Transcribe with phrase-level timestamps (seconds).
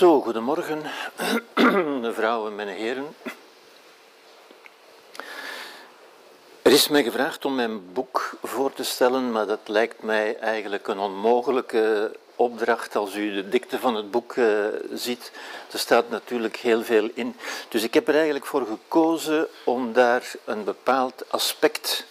[0.00, 0.82] Zo, goedemorgen,
[2.00, 3.16] mevrouwen en heren.
[6.62, 10.88] Er is mij gevraagd om mijn boek voor te stellen, maar dat lijkt mij eigenlijk
[10.88, 15.32] een onmogelijke opdracht als u de dikte van het boek uh, ziet.
[15.72, 17.36] Er staat natuurlijk heel veel in.
[17.68, 22.06] Dus ik heb er eigenlijk voor gekozen om daar een bepaald aspect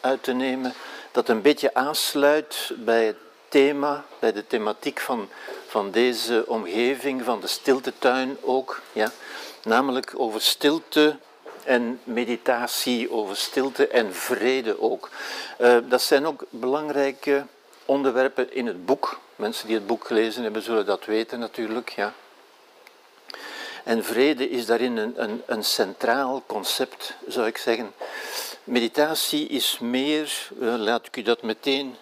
[0.00, 0.74] uit te nemen
[1.12, 3.18] dat een beetje aansluit bij het
[3.48, 5.28] thema, bij de thematiek van,
[5.70, 8.80] van deze omgeving, van de stiltetuin ook.
[8.92, 9.12] Ja?
[9.64, 11.16] Namelijk over stilte
[11.64, 15.10] en meditatie, over stilte en vrede ook.
[15.60, 17.46] Uh, dat zijn ook belangrijke
[17.84, 19.20] onderwerpen in het boek.
[19.36, 21.88] Mensen die het boek gelezen hebben zullen dat weten natuurlijk.
[21.88, 22.12] Ja.
[23.84, 27.92] En vrede is daarin een, een, een centraal concept, zou ik zeggen.
[28.64, 31.96] Meditatie is meer, uh, laat ik u dat meteen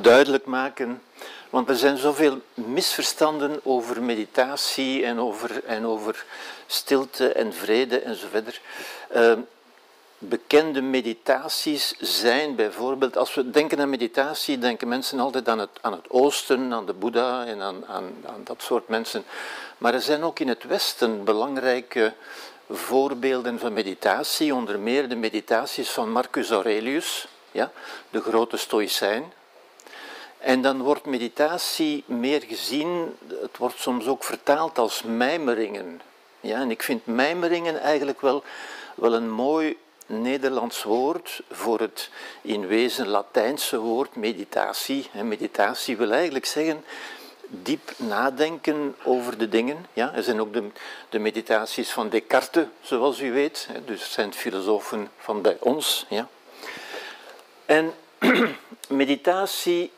[0.00, 1.02] duidelijk maken.
[1.50, 6.24] Want er zijn zoveel misverstanden over meditatie en over, en over
[6.66, 8.60] stilte en vrede en zo verder.
[9.16, 9.32] Uh,
[10.18, 15.92] bekende meditaties zijn bijvoorbeeld, als we denken aan meditatie, denken mensen altijd aan het, aan
[15.92, 19.24] het oosten, aan de Boeddha en aan, aan, aan dat soort mensen.
[19.78, 22.12] Maar er zijn ook in het Westen belangrijke
[22.70, 27.70] voorbeelden van meditatie, onder meer de meditaties van Marcus Aurelius, ja,
[28.10, 29.32] de grote stoïcijn.
[30.46, 36.00] En dan wordt meditatie meer gezien, het wordt soms ook vertaald als mijmeringen.
[36.40, 38.44] Ja, en ik vind mijmeringen eigenlijk wel,
[38.94, 42.10] wel een mooi Nederlands woord voor het
[42.42, 45.08] in wezen Latijnse woord meditatie.
[45.12, 46.84] En meditatie wil eigenlijk zeggen
[47.48, 49.86] diep nadenken over de dingen.
[49.92, 50.68] Ja, er zijn ook de,
[51.08, 53.68] de meditaties van Descartes, zoals u weet.
[53.84, 56.06] Dus zijn filosofen van bij ons.
[56.08, 56.28] Ja.
[57.64, 57.94] En
[58.88, 59.90] meditatie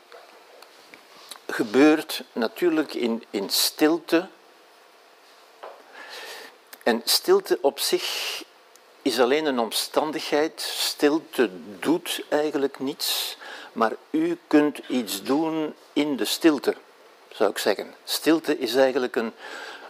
[1.49, 4.27] gebeurt natuurlijk in, in stilte.
[6.83, 8.43] En stilte op zich
[9.01, 10.61] is alleen een omstandigheid.
[10.61, 11.49] Stilte
[11.79, 13.37] doet eigenlijk niets,
[13.73, 16.75] maar u kunt iets doen in de stilte,
[17.31, 17.95] zou ik zeggen.
[18.03, 19.33] Stilte is eigenlijk een,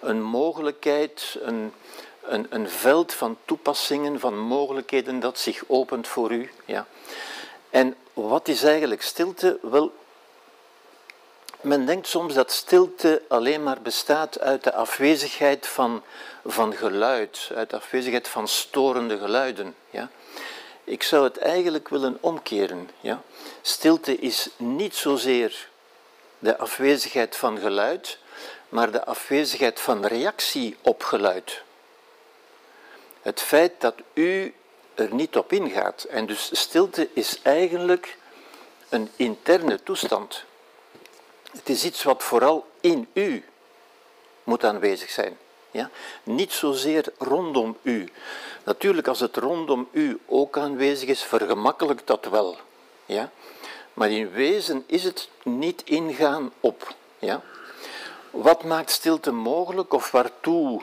[0.01, 1.73] een mogelijkheid, een,
[2.21, 6.51] een, een veld van toepassingen, van mogelijkheden dat zich opent voor u.
[6.65, 6.87] Ja.
[7.69, 9.59] En wat is eigenlijk stilte?
[9.61, 9.91] Wel,
[11.61, 16.03] men denkt soms dat stilte alleen maar bestaat uit de afwezigheid van,
[16.45, 19.75] van geluid, uit de afwezigheid van storende geluiden.
[19.89, 20.09] Ja?
[20.83, 22.89] Ik zou het eigenlijk willen omkeren.
[23.01, 23.21] Ja?
[23.61, 25.69] Stilte is niet zozeer
[26.39, 28.17] de afwezigheid van geluid,
[28.69, 31.61] maar de afwezigheid van reactie op geluid.
[33.21, 34.53] Het feit dat u
[34.95, 36.03] er niet op ingaat.
[36.03, 38.17] En dus stilte is eigenlijk
[38.89, 40.47] een interne toestand.
[41.51, 43.43] Het is iets wat vooral in u
[44.43, 45.37] moet aanwezig zijn.
[45.71, 45.89] Ja?
[46.23, 48.09] Niet zozeer rondom u.
[48.63, 52.57] Natuurlijk, als het rondom u ook aanwezig is, vergemakkelijkt dat wel.
[53.05, 53.31] Ja?
[53.93, 56.93] Maar in wezen is het niet ingaan op.
[57.19, 57.41] Ja?
[58.31, 60.81] Wat maakt stilte mogelijk of waartoe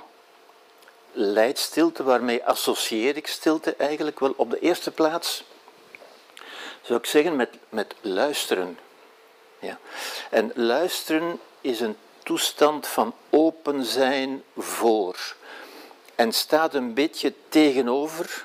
[1.13, 2.03] leidt stilte?
[2.03, 4.21] Waarmee associeer ik stilte eigenlijk?
[4.21, 5.45] Wel, op de eerste plaats
[6.83, 8.79] zou ik zeggen met, met luisteren.
[10.31, 15.37] En luisteren is een toestand van open zijn voor.
[16.15, 18.45] En staat een beetje tegenover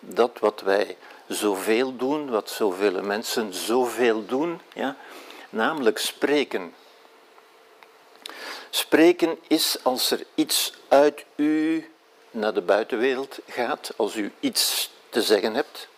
[0.00, 4.96] dat wat wij zoveel doen, wat zoveel mensen zoveel doen, ja,
[5.50, 6.74] namelijk spreken.
[8.70, 11.90] Spreken is als er iets uit u
[12.30, 15.88] naar de buitenwereld gaat, als u iets te zeggen hebt.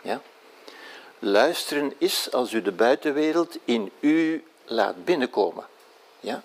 [0.00, 0.20] Ja.
[1.18, 5.66] Luisteren is als u de buitenwereld in u laat binnenkomen.
[6.20, 6.42] Ja?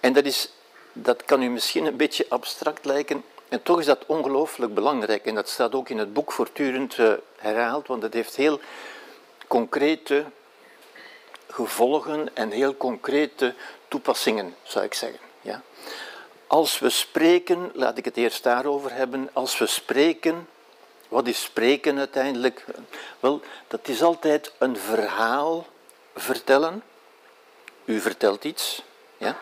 [0.00, 0.52] En dat, is,
[0.92, 5.26] dat kan u misschien een beetje abstract lijken, en toch is dat ongelooflijk belangrijk.
[5.26, 8.60] En dat staat ook in het boek voortdurend uh, herhaald, want het heeft heel
[9.46, 10.24] concrete
[11.48, 13.54] gevolgen en heel concrete
[13.88, 15.18] toepassingen, zou ik zeggen.
[15.40, 15.62] Ja?
[16.46, 20.48] Als we spreken, laat ik het eerst daarover hebben, als we spreken,
[21.10, 22.64] wat is spreken uiteindelijk?
[23.20, 25.66] Wel, dat is altijd een verhaal
[26.14, 26.82] vertellen.
[27.84, 28.82] U vertelt iets,
[29.16, 29.36] ja?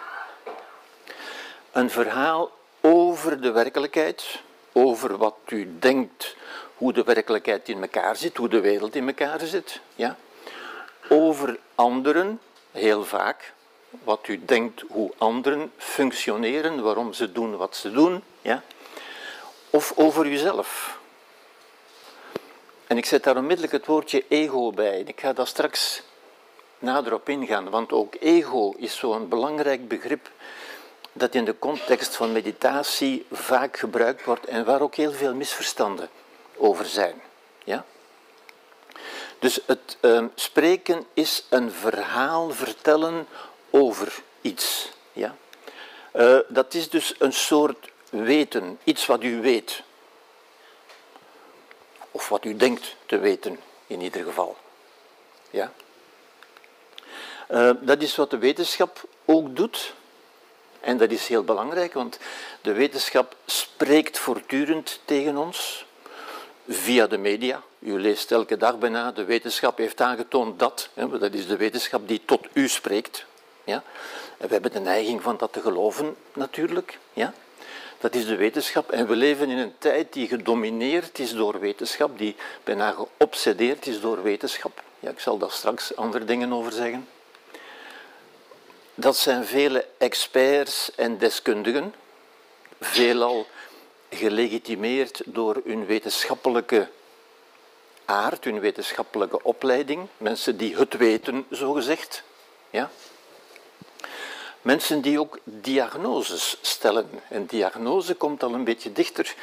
[1.72, 2.50] Een verhaal
[2.80, 4.42] over de werkelijkheid,
[4.72, 6.36] over wat u denkt,
[6.76, 10.16] hoe de werkelijkheid in elkaar zit, hoe de wereld in elkaar zit, ja?
[11.08, 12.40] Over anderen,
[12.70, 13.52] heel vaak,
[14.04, 18.62] wat u denkt hoe anderen functioneren, waarom ze doen wat ze doen, ja?
[19.70, 20.97] Of over uzelf.
[22.88, 25.00] En ik zet daar onmiddellijk het woordje ego bij.
[25.00, 26.02] Ik ga dat straks
[26.78, 30.30] nader op ingaan, want ook ego is zo'n belangrijk begrip
[31.12, 36.08] dat in de context van meditatie vaak gebruikt wordt en waar ook heel veel misverstanden
[36.56, 37.22] over zijn.
[37.64, 37.84] Ja?
[39.38, 43.26] Dus het uh, spreken is een verhaal vertellen
[43.70, 44.90] over iets.
[45.12, 45.36] Ja?
[46.14, 49.82] Uh, dat is dus een soort weten, iets wat u weet.
[52.18, 54.56] Of wat u denkt te weten, in ieder geval.
[55.50, 55.72] Ja?
[57.50, 59.94] Uh, dat is wat de wetenschap ook doet.
[60.80, 62.18] En dat is heel belangrijk, want
[62.60, 65.86] de wetenschap spreekt voortdurend tegen ons
[66.68, 67.62] via de media.
[67.78, 70.88] U leest elke dag bijna, de wetenschap heeft aangetoond dat.
[70.94, 73.24] Hè, dat is de wetenschap die tot u spreekt.
[73.64, 73.82] Ja?
[74.38, 76.98] En we hebben de neiging van dat te geloven, natuurlijk.
[77.12, 77.34] Ja?
[78.00, 78.90] Dat is de wetenschap.
[78.90, 84.00] En we leven in een tijd die gedomineerd is door wetenschap, die bijna geobsedeerd is
[84.00, 84.82] door wetenschap.
[85.00, 87.08] Ja, ik zal daar straks andere dingen over zeggen.
[88.94, 91.94] Dat zijn vele experts en deskundigen,
[92.80, 93.46] veelal
[94.10, 96.88] gelegitimeerd door hun wetenschappelijke
[98.04, 102.22] aard, hun wetenschappelijke opleiding, mensen die het weten, zogezegd.
[102.70, 102.90] Ja?
[104.62, 107.10] Mensen die ook diagnoses stellen.
[107.28, 109.34] En diagnose komt al een beetje dichter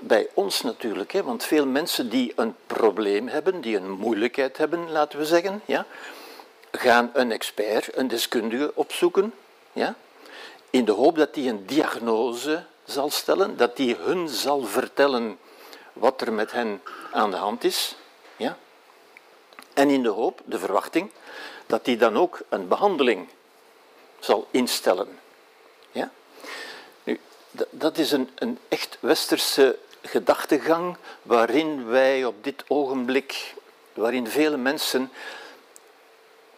[0.00, 1.22] bij ons natuurlijk, hè?
[1.22, 5.86] want veel mensen die een probleem hebben, die een moeilijkheid hebben, laten we zeggen, ja,
[6.72, 9.34] gaan een expert, een deskundige opzoeken,
[9.72, 9.94] ja,
[10.70, 15.38] in de hoop dat die een diagnose zal stellen, dat die hun zal vertellen
[15.92, 16.82] wat er met hen
[17.12, 17.96] aan de hand is.
[18.36, 18.56] Ja?
[19.74, 21.10] En in de hoop, de verwachting,
[21.66, 23.28] dat die dan ook een behandeling
[24.20, 25.18] zal instellen.
[25.92, 26.10] Ja?
[27.02, 27.20] Nu,
[27.70, 33.54] dat is een, een echt westerse gedachtegang waarin wij op dit ogenblik,
[33.92, 35.12] waarin vele mensen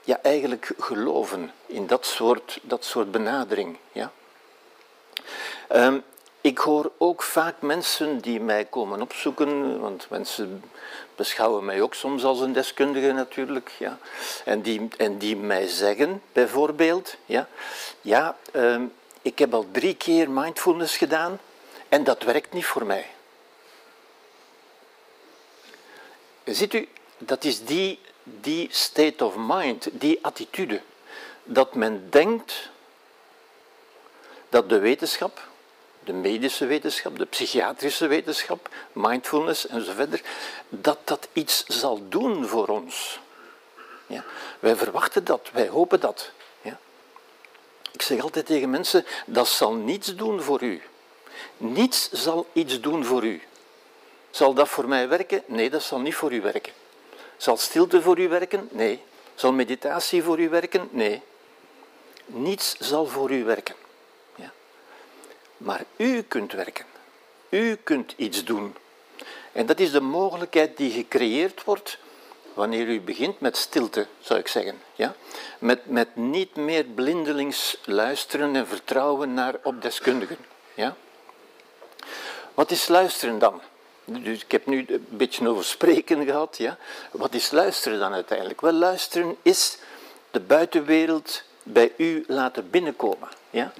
[0.04, 3.78] ja, eigenlijk geloven in dat soort, dat soort benadering.
[3.92, 4.12] Ja?
[5.72, 6.04] Um,
[6.42, 10.64] ik hoor ook vaak mensen die mij komen opzoeken, want mensen
[11.16, 13.98] beschouwen mij ook soms als een deskundige natuurlijk, ja.
[14.44, 17.48] en, die, en die mij zeggen bijvoorbeeld, ja,
[18.00, 18.80] ja uh,
[19.22, 21.38] ik heb al drie keer mindfulness gedaan
[21.88, 23.06] en dat werkt niet voor mij.
[26.44, 30.80] Ziet u, dat is die, die state of mind, die attitude,
[31.44, 32.70] dat men denkt
[34.48, 35.50] dat de wetenschap
[36.04, 40.22] de medische wetenschap, de psychiatrische wetenschap, mindfulness enzovoort,
[40.68, 43.20] dat dat iets zal doen voor ons.
[44.06, 44.24] Ja?
[44.58, 46.30] Wij verwachten dat, wij hopen dat.
[46.60, 46.78] Ja?
[47.92, 50.82] Ik zeg altijd tegen mensen, dat zal niets doen voor u.
[51.56, 53.42] Niets zal iets doen voor u.
[54.30, 55.42] Zal dat voor mij werken?
[55.46, 56.72] Nee, dat zal niet voor u werken.
[57.36, 58.68] Zal stilte voor u werken?
[58.70, 59.02] Nee.
[59.34, 60.88] Zal meditatie voor u werken?
[60.90, 61.22] Nee.
[62.26, 63.74] Niets zal voor u werken.
[65.62, 66.84] Maar u kunt werken.
[67.48, 68.76] U kunt iets doen.
[69.52, 71.98] En dat is de mogelijkheid die gecreëerd wordt
[72.54, 74.80] wanneer u begint met stilte, zou ik zeggen.
[74.94, 75.14] Ja?
[75.58, 80.36] Met, met niet meer blindelings luisteren en vertrouwen naar opdeskundigen.
[80.74, 80.96] Ja?
[82.54, 83.60] Wat is luisteren dan?
[84.04, 86.56] Dus ik heb nu een beetje over spreken gehad.
[86.56, 86.78] Ja?
[87.10, 88.60] Wat is luisteren dan uiteindelijk?
[88.60, 89.78] Wel, luisteren is
[90.30, 93.28] de buitenwereld bij u laten binnenkomen.
[93.52, 93.72] Ja?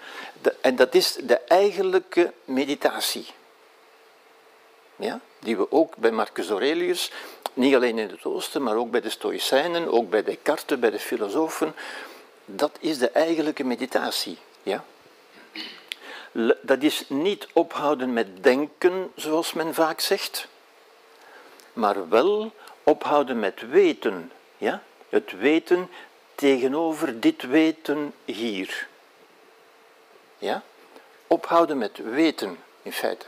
[0.61, 3.27] en dat is de eigenlijke meditatie.
[4.97, 5.21] Ja?
[5.39, 7.11] Die we ook bij Marcus Aurelius,
[7.55, 10.99] niet alleen in het Oosten, maar ook bij de Stoïcijnen, ook bij Descartes, bij de
[10.99, 11.75] filosofen,
[12.45, 14.39] dat is de eigenlijke meditatie.
[14.63, 14.85] Ja?
[16.61, 20.49] Dat is niet ophouden met denken, zoals men vaak zegt,
[21.73, 22.53] maar wel
[22.83, 24.33] ophouden met weten.
[24.59, 24.83] Ja?
[25.09, 25.89] Het weten
[26.35, 28.91] tegenover dit weten hier.
[30.43, 30.63] Ja?
[31.27, 33.27] Ophouden met weten, in feite.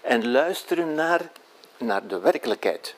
[0.00, 1.20] En luisteren naar,
[1.76, 2.94] naar de werkelijkheid.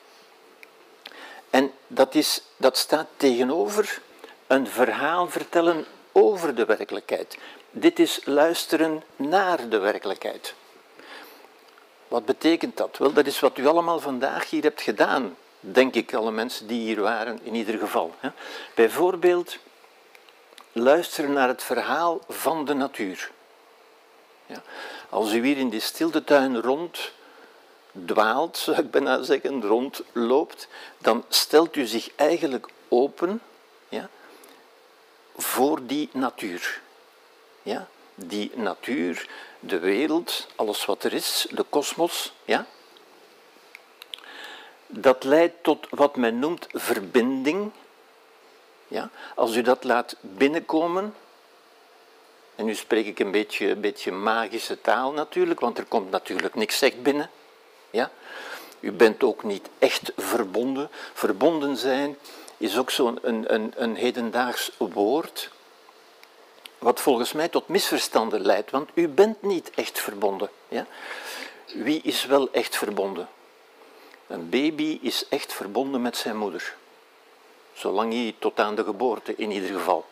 [1.49, 4.01] En dat, is, dat staat tegenover
[4.47, 7.37] een verhaal vertellen over de werkelijkheid.
[7.71, 10.53] Dit is luisteren naar de werkelijkheid.
[12.07, 12.97] Wat betekent dat?
[12.97, 16.81] Wel, dat is wat u allemaal vandaag hier hebt gedaan, denk ik, alle mensen die
[16.81, 18.15] hier waren, in ieder geval.
[18.75, 19.57] Bijvoorbeeld
[20.71, 23.31] luisteren naar het verhaal van de natuur.
[24.45, 24.61] Ja.
[25.09, 27.11] Als u hier in die stiltetuin rond
[28.05, 33.41] dwaalt, zou ik bijna zeggen, rondloopt, dan stelt u zich eigenlijk open
[33.89, 34.09] ja,
[35.35, 36.81] voor die natuur.
[37.63, 37.87] Ja?
[38.15, 42.65] Die natuur, de wereld, alles wat er is, de kosmos, ja?
[44.87, 47.71] dat leidt tot wat men noemt verbinding
[48.87, 49.09] Ja?
[49.35, 51.15] Als u dat laat binnenkomen,
[52.55, 56.81] en nu spreek ik een beetje, beetje magische taal natuurlijk, want er komt natuurlijk niks
[56.81, 57.29] echt binnen.
[57.89, 58.11] Ja?
[58.79, 60.89] U bent ook niet echt verbonden.
[61.13, 62.17] Verbonden zijn
[62.57, 65.49] is ook zo'n een, een, een hedendaags woord,
[66.77, 70.49] wat volgens mij tot misverstanden leidt, want u bent niet echt verbonden.
[70.67, 70.85] Ja?
[71.73, 73.29] Wie is wel echt verbonden?
[74.27, 76.75] Een baby is echt verbonden met zijn moeder.
[77.73, 80.05] Zolang hij tot aan de geboorte in ieder geval.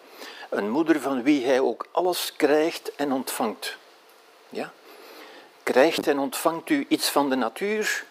[0.54, 3.78] Een moeder van wie hij ook alles krijgt en ontvangt.
[4.50, 4.72] Ja?
[5.64, 8.06] Krijgt en ontvangt u iets van de natuur?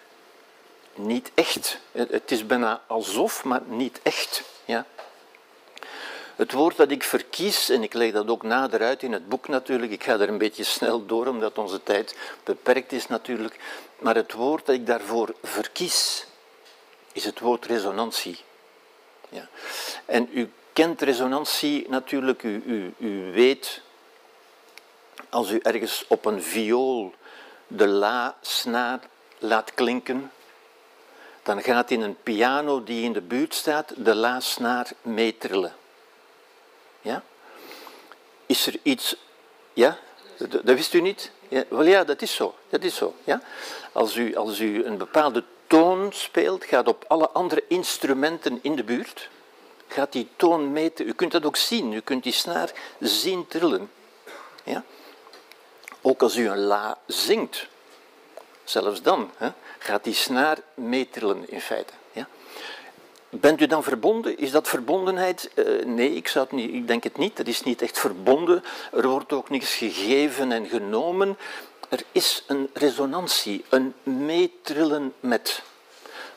[0.95, 1.79] Niet echt.
[1.91, 4.43] Het is bijna alsof, maar niet echt.
[4.65, 4.85] Ja?
[6.35, 9.47] Het woord dat ik verkies, en ik leg dat ook nader uit in het boek
[9.47, 13.59] natuurlijk, ik ga er een beetje snel door omdat onze tijd beperkt is natuurlijk,
[13.99, 16.25] maar het woord dat ik daarvoor verkies
[17.11, 18.39] is het woord resonantie.
[19.29, 19.47] Ja.
[20.05, 23.81] En u kent resonantie natuurlijk, u, u, u weet,
[25.29, 27.13] als u ergens op een viool
[27.67, 28.99] de la-snaar
[29.37, 30.31] laat klinken,
[31.43, 35.75] dan gaat in een piano die in de buurt staat de la-snaar meetrillen.
[37.01, 37.23] Ja?
[38.45, 39.15] Is er iets,
[39.73, 39.97] ja,
[40.37, 41.31] dat, dat wist u niet?
[41.47, 42.55] Ja, wel ja, dat is zo.
[42.69, 43.41] Dat is zo ja?
[43.91, 48.83] als, u, als u een bepaalde toon speelt, gaat op alle andere instrumenten in de
[48.83, 49.29] buurt,
[49.93, 51.07] gaat die toon meten.
[51.07, 53.91] U kunt dat ook zien, u kunt die snaar zien trillen.
[54.63, 54.83] Ja?
[56.01, 57.67] Ook als u een la zingt,
[58.63, 61.93] zelfs dan, hè, gaat die snaar meetrillen in feite.
[62.11, 62.27] Ja?
[63.29, 64.37] Bent u dan verbonden?
[64.37, 65.51] Is dat verbondenheid?
[65.55, 67.37] Uh, nee, ik, zou het niet, ik denk het niet.
[67.37, 68.63] Dat is niet echt verbonden.
[68.91, 71.37] Er wordt ook niets gegeven en genomen.
[71.89, 75.61] Er is een resonantie, een meetrillen met.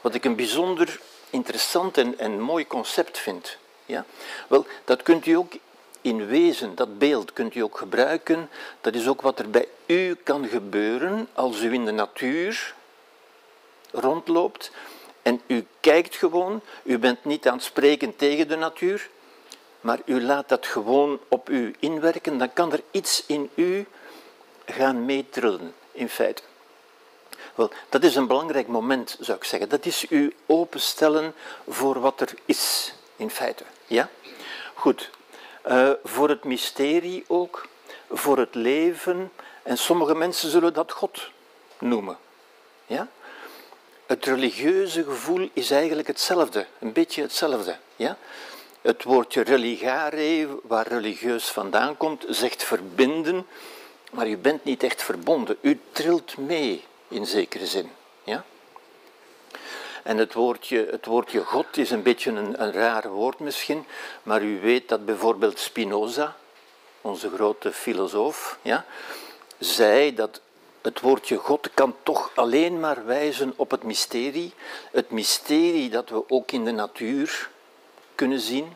[0.01, 3.56] Wat ik een bijzonder interessant en, mooi concept vind.
[3.87, 4.04] Ja?
[4.49, 5.52] Wel, dat kunt u ook
[6.00, 8.50] in wezen, dat beeld kunt u ook gebruiken.
[8.80, 12.75] Dat is ook wat er bij u kan gebeuren als u in de natuur
[13.90, 14.71] rondloopt
[15.23, 19.11] en u kijkt gewoon, u bent niet aan het spreken tegen de natuur,
[19.80, 23.87] maar u laat dat gewoon op u inwerken, dan kan er iets in u
[24.66, 26.42] gaan meetrillen, in feite.
[27.57, 29.69] Wel, dat is een belangrijk moment, zou ik zeggen.
[29.69, 31.35] Dat is u openstellen
[31.69, 33.65] voor wat er is, in feite.
[33.87, 34.09] Ja?
[34.75, 35.11] Goed.
[35.69, 37.67] Uh, voor het mysterie ook,
[38.11, 39.33] voor het leven.
[39.63, 41.31] En sommige mensen zullen dat God
[41.79, 42.19] noemen.
[42.87, 43.09] Ja?
[44.07, 47.77] Het religieuze gevoel is eigenlijk hetzelfde, een beetje hetzelfde.
[47.97, 48.17] Ja?
[48.81, 53.47] Het woordje religare, waar religieus vandaan komt, zegt verbinden,
[54.13, 55.57] maar u bent niet echt verbonden.
[55.61, 57.91] U trilt mee, in zekere zin.
[58.25, 58.45] Ja?
[60.03, 63.87] En het woordje, het woordje God is een beetje een, een raar woord misschien,
[64.23, 66.37] maar u weet dat bijvoorbeeld Spinoza,
[67.01, 68.85] onze grote filosoof, ja,
[69.59, 70.41] zei dat
[70.87, 74.53] het woordje God kan toch alleen maar wijzen op het mysterie.
[74.91, 77.51] Het mysterie dat we ook in de natuur
[78.15, 78.75] kunnen zien.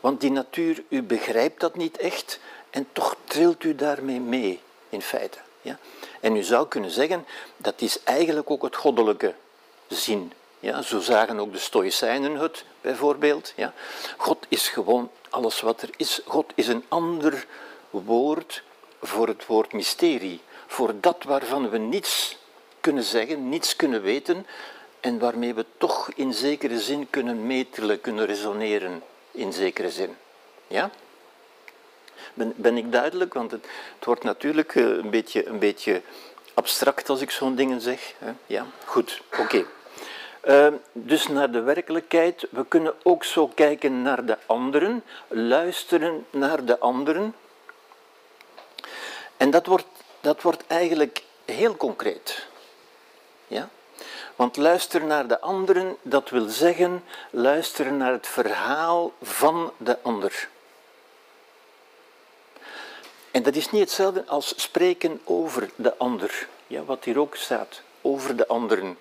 [0.00, 5.02] Want die natuur, u begrijpt dat niet echt en toch trilt u daarmee mee, in
[5.02, 5.38] feite.
[5.62, 5.78] Ja?
[6.22, 7.26] En u zou kunnen zeggen,
[7.56, 9.34] dat is eigenlijk ook het goddelijke
[9.88, 10.32] zin.
[10.60, 13.52] Ja, zo zagen ook de Stoïcijnen het, bijvoorbeeld.
[13.56, 13.72] Ja.
[14.16, 16.20] God is gewoon alles wat er is.
[16.26, 17.46] God is een ander
[17.90, 18.62] woord
[19.00, 22.36] voor het woord mysterie voor dat waarvan we niets
[22.80, 24.46] kunnen zeggen, niets kunnen weten
[25.00, 30.16] en waarmee we toch in zekere zin kunnen metelen, kunnen resoneren in zekere zin.
[30.66, 30.90] Ja?
[32.34, 33.34] Ben, ben ik duidelijk?
[33.34, 36.02] Want het, het wordt natuurlijk eh, een beetje, een beetje
[36.54, 38.14] abstract als ik zo'n dingen zeg.
[38.18, 38.32] Hè?
[38.46, 39.64] Ja, goed, oké.
[40.40, 42.46] Ehm, dus naar de werkelijkheid.
[42.50, 47.34] We kunnen ook zo kijken naar de anderen, luisteren naar de anderen.
[49.36, 49.86] En dat wordt
[50.22, 52.46] dat wordt eigenlijk heel concreet.
[53.46, 53.68] Ja?
[54.36, 60.48] Want luisteren naar de anderen, dat wil zeggen luisteren naar het verhaal van de ander.
[63.32, 67.80] En dat is niet hetzelfde als spreken over de ander, ja, wat hier ook staat,
[68.00, 68.98] over de anderen.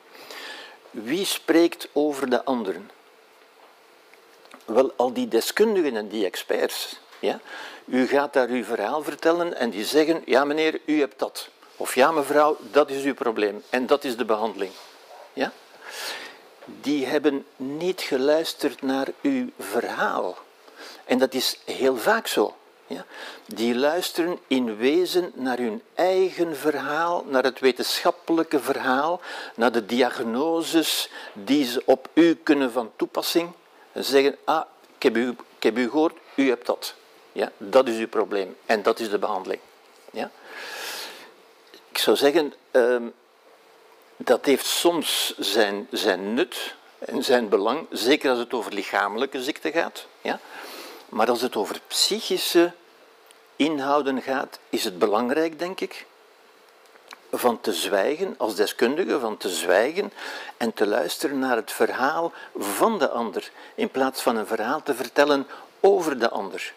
[0.89, 2.91] Wie spreekt over de anderen?
[4.65, 6.99] Wel, al die deskundigen en die experts.
[7.19, 7.39] Ja?
[7.85, 11.49] U gaat daar uw verhaal vertellen en die zeggen, ja meneer, u hebt dat.
[11.77, 14.71] Of ja mevrouw, dat is uw probleem en dat is de behandeling.
[15.33, 15.51] Ja?
[16.65, 20.37] Die hebben niet geluisterd naar uw verhaal.
[21.05, 22.55] En dat is heel vaak zo.
[23.45, 29.21] Die luisteren in wezen naar hun eigen verhaal, naar het wetenschappelijke verhaal,
[29.55, 33.51] naar de diagnoses die ze op u kunnen van toepassing.
[33.91, 34.63] En zeggen, ah,
[34.95, 36.93] ik heb uw Ik heb u gehoord, u hebt dat.
[37.31, 39.61] Ja, dat is uw probleem en dat is de behandeling.
[40.11, 40.31] Ja?
[41.89, 43.03] Ik zou zeggen, ehm,
[44.17, 49.71] dat heeft soms zijn, zijn nut en zijn belang, zeker als het over lichamelijke ziekte
[49.71, 50.05] gaat.
[50.21, 50.39] Ja?
[51.09, 52.73] Maar als het over psychische
[53.65, 56.05] inhouden gaat, is het belangrijk, denk ik,
[57.31, 60.13] van te zwijgen, als deskundige, van te zwijgen
[60.57, 64.95] en te luisteren naar het verhaal van de ander, in plaats van een verhaal te
[64.95, 65.47] vertellen
[65.79, 66.73] over de ander.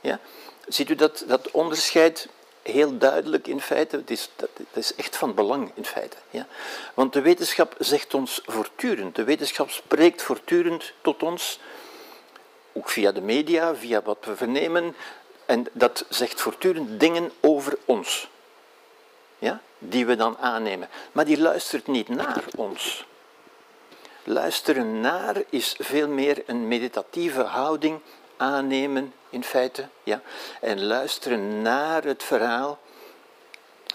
[0.00, 0.20] Ja?
[0.66, 2.28] Ziet u dat, dat onderscheid
[2.62, 3.96] heel duidelijk in feite?
[3.96, 6.16] Het is, dat, is echt van belang in feite.
[6.30, 6.46] Ja?
[6.94, 11.60] Want de wetenschap zegt ons voortdurend, de wetenschap spreekt voortdurend tot ons,
[12.72, 14.94] ook via de media, via wat we vernemen,
[15.48, 18.28] en dat zegt voortdurend dingen over ons.
[19.38, 19.60] Ja?
[19.78, 20.88] Die we dan aannemen.
[21.12, 23.06] Maar die luistert niet naar ons.
[24.24, 28.00] Luisteren naar is veel meer een meditatieve houding
[28.36, 29.88] aannemen in feite.
[30.02, 30.20] Ja?
[30.60, 32.78] En luisteren naar het verhaal.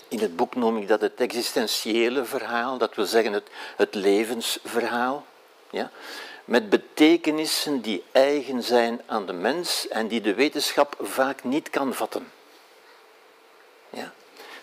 [0.07, 5.25] In het boek noem ik dat het existentiële verhaal, dat wil zeggen het, het levensverhaal.
[5.69, 5.91] Ja?
[6.45, 11.93] Met betekenissen die eigen zijn aan de mens en die de wetenschap vaak niet kan
[11.93, 12.31] vatten.
[13.89, 14.13] Ja?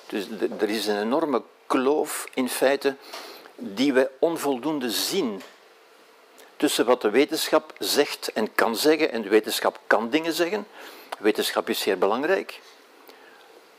[0.07, 0.27] Dus
[0.59, 2.97] er is een enorme kloof in feite
[3.55, 5.43] die we onvoldoende zien
[6.57, 9.13] tussen wat de wetenschap zegt en kan zeggen.
[9.13, 10.67] En de wetenschap kan dingen zeggen.
[11.19, 12.61] Wetenschap is zeer belangrijk.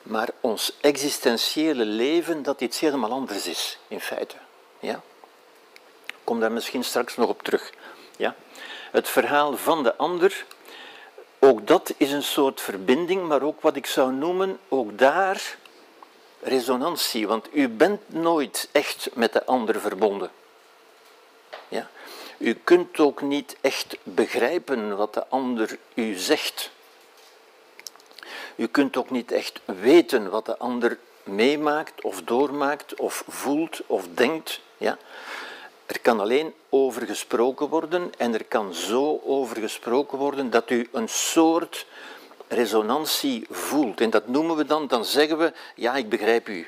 [0.03, 4.35] Maar ons existentiële leven, dat iets helemaal anders is, in feite.
[4.79, 5.01] Ja?
[6.23, 7.71] Kom daar misschien straks nog op terug.
[8.21, 8.35] Ja?
[8.91, 10.45] Het verhaal van de ander,
[11.39, 15.57] ook dat is een soort verbinding, maar ook wat ik zou noemen, ook daar
[16.41, 17.27] resonantie.
[17.27, 20.31] Want u bent nooit echt met de ander verbonden.
[21.67, 21.89] Ja?
[22.37, 26.71] U kunt ook niet echt begrijpen wat de ander u zegt.
[28.55, 34.07] U kunt ook niet echt weten wat de ander meemaakt of doormaakt of voelt of
[34.13, 34.59] denkt.
[34.77, 34.97] Ja?
[35.91, 40.89] Er kan alleen over gesproken worden en er kan zo over gesproken worden dat u
[40.91, 41.85] een soort
[42.47, 44.01] resonantie voelt.
[44.01, 46.67] En dat noemen we dan, dan zeggen we, ja, ik begrijp u.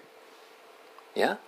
[1.14, 1.40] Ja?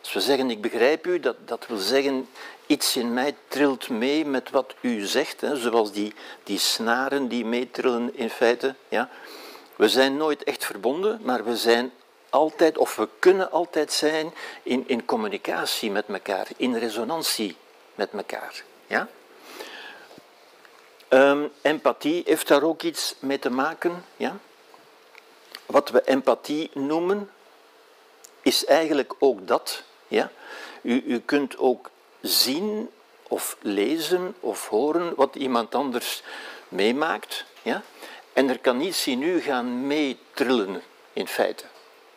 [0.00, 2.28] Als we zeggen ik begrijp u, dat, dat wil zeggen
[2.66, 7.44] iets in mij trilt mee met wat u zegt, hè, zoals die, die snaren die
[7.44, 8.74] meetrillen in feite.
[8.88, 9.08] Ja.
[9.76, 11.92] We zijn nooit echt verbonden, maar we zijn
[12.30, 17.56] altijd, of we kunnen altijd zijn in, in communicatie met elkaar, in resonantie
[17.94, 18.62] met elkaar.
[18.86, 19.08] Ja?
[21.08, 24.04] Um, empathie heeft daar ook iets mee te maken.
[24.16, 24.36] Ja?
[25.66, 27.30] Wat we empathie noemen,
[28.42, 29.82] is eigenlijk ook dat.
[30.08, 30.30] Ja?
[30.82, 31.90] U, u kunt ook
[32.20, 32.90] zien
[33.28, 36.22] of lezen of horen wat iemand anders
[36.68, 37.44] meemaakt.
[37.62, 37.82] Ja?
[38.32, 41.64] En er kan niets in u gaan meetrillen, in feite.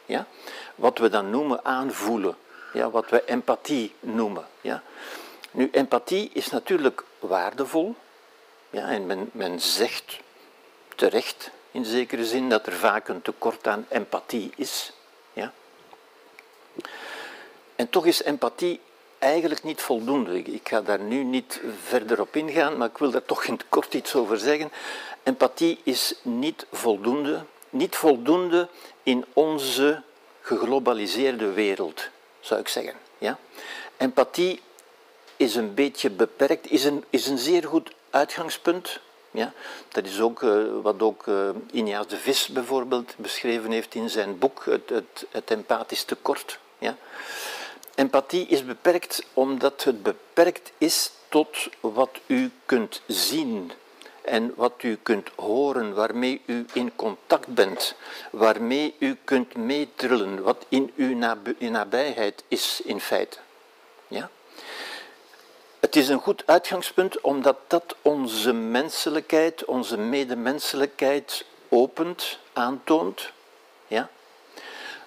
[0.05, 0.27] Ja?
[0.75, 2.35] Wat we dan noemen aanvoelen.
[2.73, 2.89] Ja?
[2.89, 4.47] Wat we empathie noemen.
[4.61, 4.83] Ja?
[5.51, 7.95] Nu, empathie is natuurlijk waardevol.
[8.69, 8.89] Ja?
[8.89, 10.19] En men, men zegt
[10.95, 14.91] terecht, in zekere zin, dat er vaak een tekort aan empathie is.
[15.33, 15.53] Ja?
[17.75, 18.79] En toch is empathie
[19.23, 20.41] eigenlijk niet voldoende.
[20.41, 23.65] Ik ga daar nu niet verder op ingaan, maar ik wil daar toch in het
[23.69, 24.71] kort iets over zeggen.
[25.23, 28.69] Empathie is niet voldoende, niet voldoende
[29.03, 30.01] in onze
[30.41, 32.93] geglobaliseerde wereld, zou ik zeggen.
[33.17, 33.37] Ja?
[33.97, 34.61] Empathie
[35.35, 38.99] is een beetje beperkt, is een, is een zeer goed uitgangspunt.
[39.31, 39.53] Ja?
[39.89, 41.49] Dat is ook uh, wat ook uh,
[42.07, 46.59] de Vis bijvoorbeeld beschreven heeft in zijn boek, Het, het, het empathisch tekort.
[46.77, 46.97] Ja?
[47.95, 53.71] Empathie is beperkt omdat het beperkt is tot wat u kunt zien
[54.23, 57.95] en wat u kunt horen, waarmee u in contact bent,
[58.31, 61.15] waarmee u kunt meetrillen, wat in uw
[61.69, 63.37] nabijheid is in feite.
[64.07, 64.29] Ja?
[65.79, 73.31] Het is een goed uitgangspunt omdat dat onze menselijkheid, onze medemenselijkheid opent, aantoont.
[73.87, 74.09] Ja?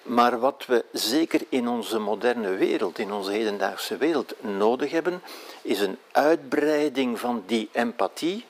[0.03, 5.21] Maar wat we zeker in onze moderne wereld, in onze hedendaagse wereld nodig hebben,
[5.61, 8.45] is een uitbreiding van die empathie.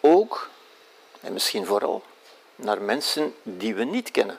[0.00, 0.50] Ook,
[1.20, 2.02] en misschien vooral,
[2.56, 4.38] naar mensen die we niet kennen,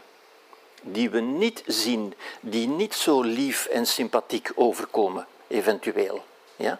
[0.81, 6.23] die we niet zien, die niet zo lief en sympathiek overkomen, eventueel.
[6.55, 6.79] Ja?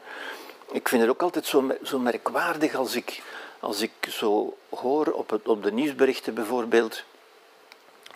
[0.72, 3.22] Ik vind het ook altijd zo, zo merkwaardig als ik,
[3.60, 7.04] als ik zo hoor op, het, op de nieuwsberichten bijvoorbeeld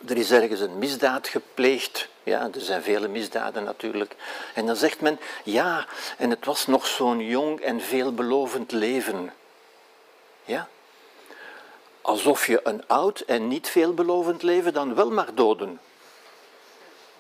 [0.08, 2.08] er is ergens een misdaad gepleegd.
[2.24, 4.16] Ja, er zijn vele misdaden natuurlijk.
[4.54, 5.86] En dan zegt men, ja,
[6.18, 9.34] en het was nog zo'n jong en veelbelovend leven.
[10.46, 10.68] Ja?
[12.02, 15.80] Alsof je een oud en niet veelbelovend leven dan wel mag doden.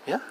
[0.03, 0.21] Ja?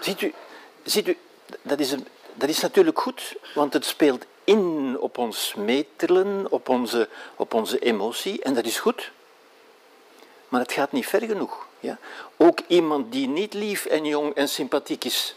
[0.00, 0.34] Ziet u,
[0.82, 1.18] ziet u
[1.62, 6.68] dat, is een, dat is natuurlijk goed, want het speelt in op ons metelen, op
[6.68, 9.12] onze, op onze emotie, en dat is goed.
[10.48, 11.66] Maar het gaat niet ver genoeg.
[11.80, 11.98] Ja?
[12.36, 15.34] Ook iemand die niet lief en jong en sympathiek is,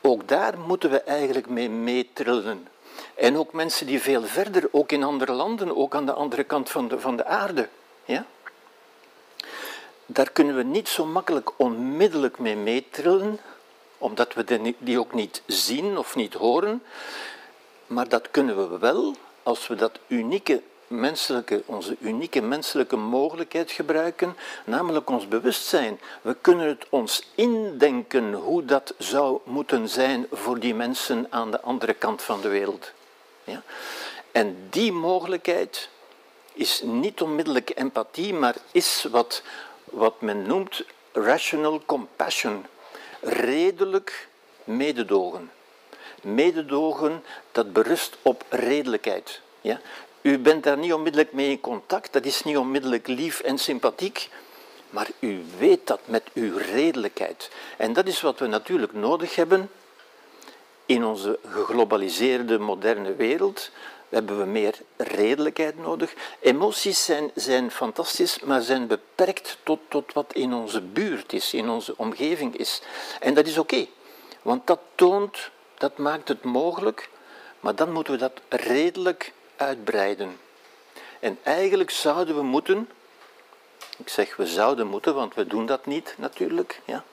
[0.00, 2.68] ook daar moeten we eigenlijk mee metrillen.
[3.14, 6.70] En ook mensen die veel verder, ook in andere landen, ook aan de andere kant
[6.70, 7.68] van de, van de aarde.
[8.04, 8.26] Ja?
[10.06, 13.38] Daar kunnen we niet zo makkelijk onmiddellijk mee meetrillen,
[13.98, 16.82] omdat we die ook niet zien of niet horen.
[17.86, 24.36] Maar dat kunnen we wel als we dat unieke menselijke, onze unieke menselijke mogelijkheid gebruiken,
[24.64, 26.00] namelijk ons bewustzijn.
[26.22, 31.60] We kunnen het ons indenken hoe dat zou moeten zijn voor die mensen aan de
[31.60, 32.92] andere kant van de wereld.
[33.44, 33.62] Ja?
[34.32, 35.88] En die mogelijkheid
[36.52, 39.42] is niet onmiddellijk empathie, maar is wat,
[39.84, 42.66] wat men noemt rational compassion,
[43.20, 44.28] redelijk
[44.64, 45.50] mededogen.
[46.22, 49.40] Mededogen dat berust op redelijkheid.
[49.60, 49.80] Ja?
[50.20, 54.30] U bent daar niet onmiddellijk mee in contact, dat is niet onmiddellijk lief en sympathiek,
[54.90, 57.50] maar u weet dat met uw redelijkheid.
[57.76, 59.70] En dat is wat we natuurlijk nodig hebben
[60.92, 63.70] in onze geglobaliseerde moderne wereld.
[64.08, 66.14] Hebben we meer redelijkheid nodig.
[66.40, 71.68] Emoties zijn, zijn fantastisch, maar zijn beperkt tot, tot wat in onze buurt is, in
[71.68, 72.82] onze omgeving is.
[73.20, 73.86] En dat is oké,
[74.42, 77.10] want dat toont, dat maakt het mogelijk,
[77.60, 80.38] maar dan moeten we dat redelijk uitbreiden.
[81.20, 82.88] En eigenlijk zouden we moeten,
[83.98, 87.04] ik zeg we zouden moeten, want we doen dat niet natuurlijk, ja,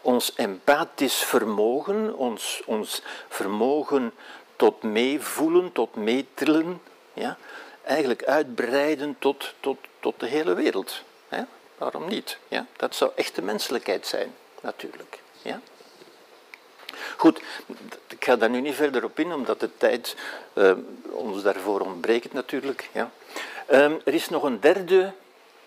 [0.00, 4.12] ons empathisch vermogen, ons, ons vermogen
[4.56, 6.80] tot meevoelen, tot meetrillen,
[7.12, 7.36] ja,
[7.84, 11.02] eigenlijk uitbreiden tot, tot, tot de hele wereld.
[11.28, 11.42] Hè?
[11.78, 12.38] Waarom niet?
[12.48, 12.66] Ja?
[12.76, 15.20] Dat zou echte menselijkheid zijn, natuurlijk.
[15.42, 15.60] Ja?
[17.16, 17.40] Goed,
[18.08, 20.16] ik ga daar nu niet verder op in, omdat de tijd
[20.54, 20.72] uh,
[21.10, 22.88] ons daarvoor ontbreekt natuurlijk.
[22.92, 23.10] Ja.
[23.70, 25.12] Uh, er is nog een derde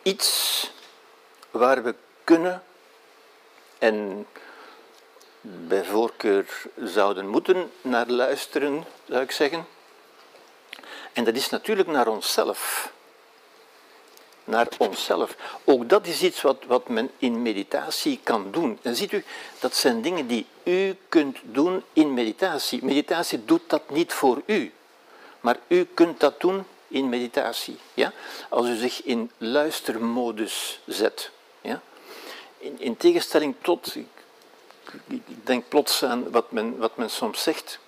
[0.01, 0.71] iets
[1.51, 2.63] waar we kunnen
[3.81, 4.27] en
[5.41, 6.45] bij voorkeur
[6.83, 9.65] zouden moeten naar luisteren, zou ik zeggen.
[11.13, 12.91] En dat is natuurlijk naar onszelf
[14.43, 15.35] naar onszelf.
[15.63, 18.79] Ook dat is iets wat, wat men in meditatie kan doen.
[18.81, 19.23] En ziet u,
[19.59, 22.85] dat zijn dingen die u kunt doen in meditatie.
[22.85, 24.73] Meditatie doet dat niet voor u,
[25.39, 27.77] maar u kunt dat doen in meditatie.
[27.93, 28.13] Ja?
[28.49, 31.31] Als u zich in luistermodus zet.
[32.61, 34.07] In, in tegenstelling tot, ik,
[35.07, 37.79] ik, denk plots aan wat men, wat men soms zegt.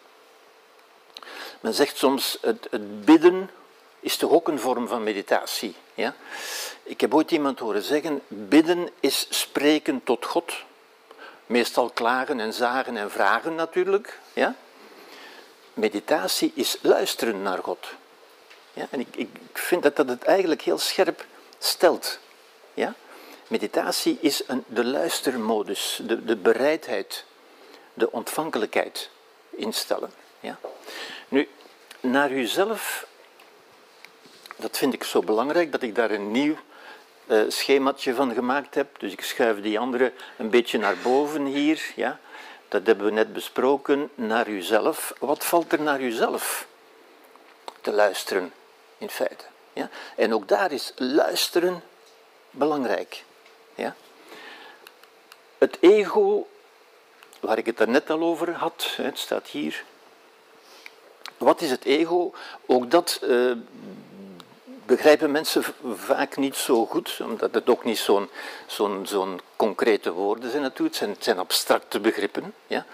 [1.59, 3.49] Men zegt soms het, het bidden
[3.99, 5.75] is toch ook een vorm van meditatie.
[5.93, 6.15] Ja?
[6.83, 10.53] Ik heb ooit iemand horen zeggen, bidden is spreken tot God.
[11.45, 14.19] Meestal klagen en zagen en vragen natuurlijk.
[14.33, 14.55] Ja?
[15.73, 17.87] Meditatie is luisteren naar God.
[18.73, 18.87] Ja?
[18.89, 21.25] En ik, ik vind dat dat het eigenlijk heel scherp
[21.59, 22.19] stelt.
[22.73, 22.93] Ja?
[23.53, 27.25] Meditatie is een, de luistermodus, de, de bereidheid,
[27.93, 29.09] de ontvankelijkheid
[29.49, 30.11] instellen.
[30.39, 30.59] Ja?
[31.27, 31.49] Nu,
[31.99, 33.07] naar uzelf
[34.55, 36.55] dat vind ik zo belangrijk dat ik daar een nieuw
[37.27, 38.99] uh, schemaatje van gemaakt heb.
[38.99, 41.91] Dus ik schuif die andere een beetje naar boven hier.
[41.95, 42.19] Ja.
[42.67, 44.09] Dat hebben we net besproken.
[44.15, 45.13] Naar uzelf.
[45.19, 46.67] Wat valt er naar uzelf
[47.81, 48.53] te luisteren,
[48.97, 49.45] in feite?
[49.73, 49.89] Ja.
[50.15, 51.83] En ook daar is luisteren
[52.49, 53.23] belangrijk.
[53.75, 53.95] Ja.
[55.57, 56.47] Het ego,
[57.39, 59.83] waar ik het daarnet al over had, het staat hier.
[61.37, 62.33] Wat is het ego?
[62.65, 63.51] Ook dat uh,
[64.85, 65.63] begrijpen mensen
[65.95, 68.29] vaak niet zo goed, omdat het ook niet zo'n
[68.67, 72.53] zo'n zo'n concrete woorden zijn natuurlijk, het zijn, het zijn abstracte begrippen.
[72.67, 72.85] Ja.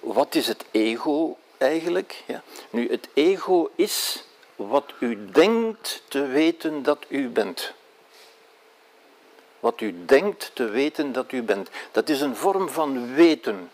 [0.00, 2.22] Wat is het ego eigenlijk?
[2.26, 2.42] Ja.
[2.70, 4.24] Nu, het ego is
[4.56, 7.72] wat u denkt te weten dat u bent.
[9.62, 11.68] Wat u denkt te weten dat u bent.
[11.92, 13.70] Dat is een vorm van weten.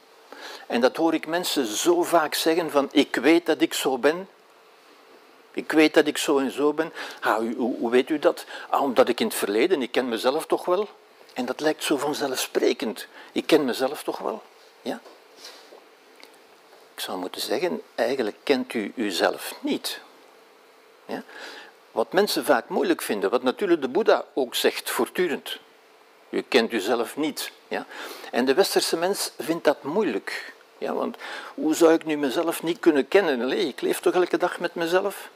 [0.66, 4.29] En dat hoor ik mensen zo vaak zeggen van ik weet dat ik zo ben,
[5.53, 6.92] ik weet dat ik zo en zo ben.
[7.22, 8.44] Hoe, hoe, weet u dat?
[8.68, 10.88] Ah, omdat ik in het verleden, ik ken mezelf toch wel.
[11.35, 13.07] En dat lijkt zo vanzelfsprekend.
[13.33, 14.42] Ik ken mezelf toch wel.
[14.83, 15.01] Ja?
[16.94, 20.01] Ik zou moeten zeggen, eigenlijk kent u uzelf niet.
[21.07, 21.22] Ja?
[21.90, 25.59] Wat mensen vaak moeilijk vinden, wat natuurlijk de Boeddha ook zegt voortdurend.
[26.31, 27.53] U kent uzelf niet.
[27.69, 27.87] Ja?
[28.31, 30.55] En de westerse mens vindt dat moeilijk.
[30.79, 31.17] Ja, want
[31.55, 33.41] hoe zou ik nu mezelf niet kunnen kennen?
[33.41, 35.29] Allee, ik leef toch elke dag met mezelf?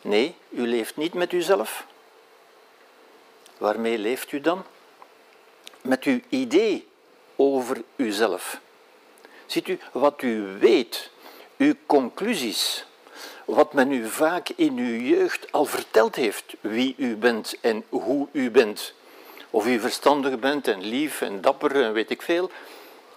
[0.00, 1.86] Nee, u leeft niet met uzelf.
[3.58, 4.64] Waarmee leeft u dan?
[5.80, 6.88] Met uw idee
[7.36, 8.60] over uzelf.
[9.46, 11.10] Ziet u, wat u weet,
[11.56, 12.86] uw conclusies,
[13.44, 18.28] wat men u vaak in uw jeugd al verteld heeft, wie u bent en hoe
[18.32, 18.94] u bent,
[19.54, 22.50] of u verstandig bent en lief en dapper en weet ik veel,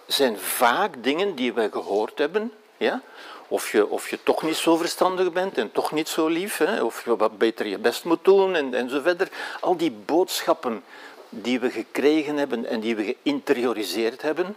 [0.06, 3.02] zijn vaak dingen die we gehoord hebben, ja?
[3.48, 6.82] Of je, of je toch niet zo verstandig bent en toch niet zo lief, hè?
[6.82, 9.28] of je wat beter je best moet doen en, en zo verder.
[9.60, 10.84] Al die boodschappen
[11.28, 14.56] die we gekregen hebben en die we geïnterioriseerd hebben.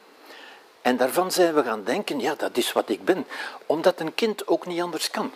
[0.82, 3.26] En daarvan zijn we gaan denken, ja, dat is wat ik ben.
[3.65, 5.32] Omdat een kind ook niet anders kan.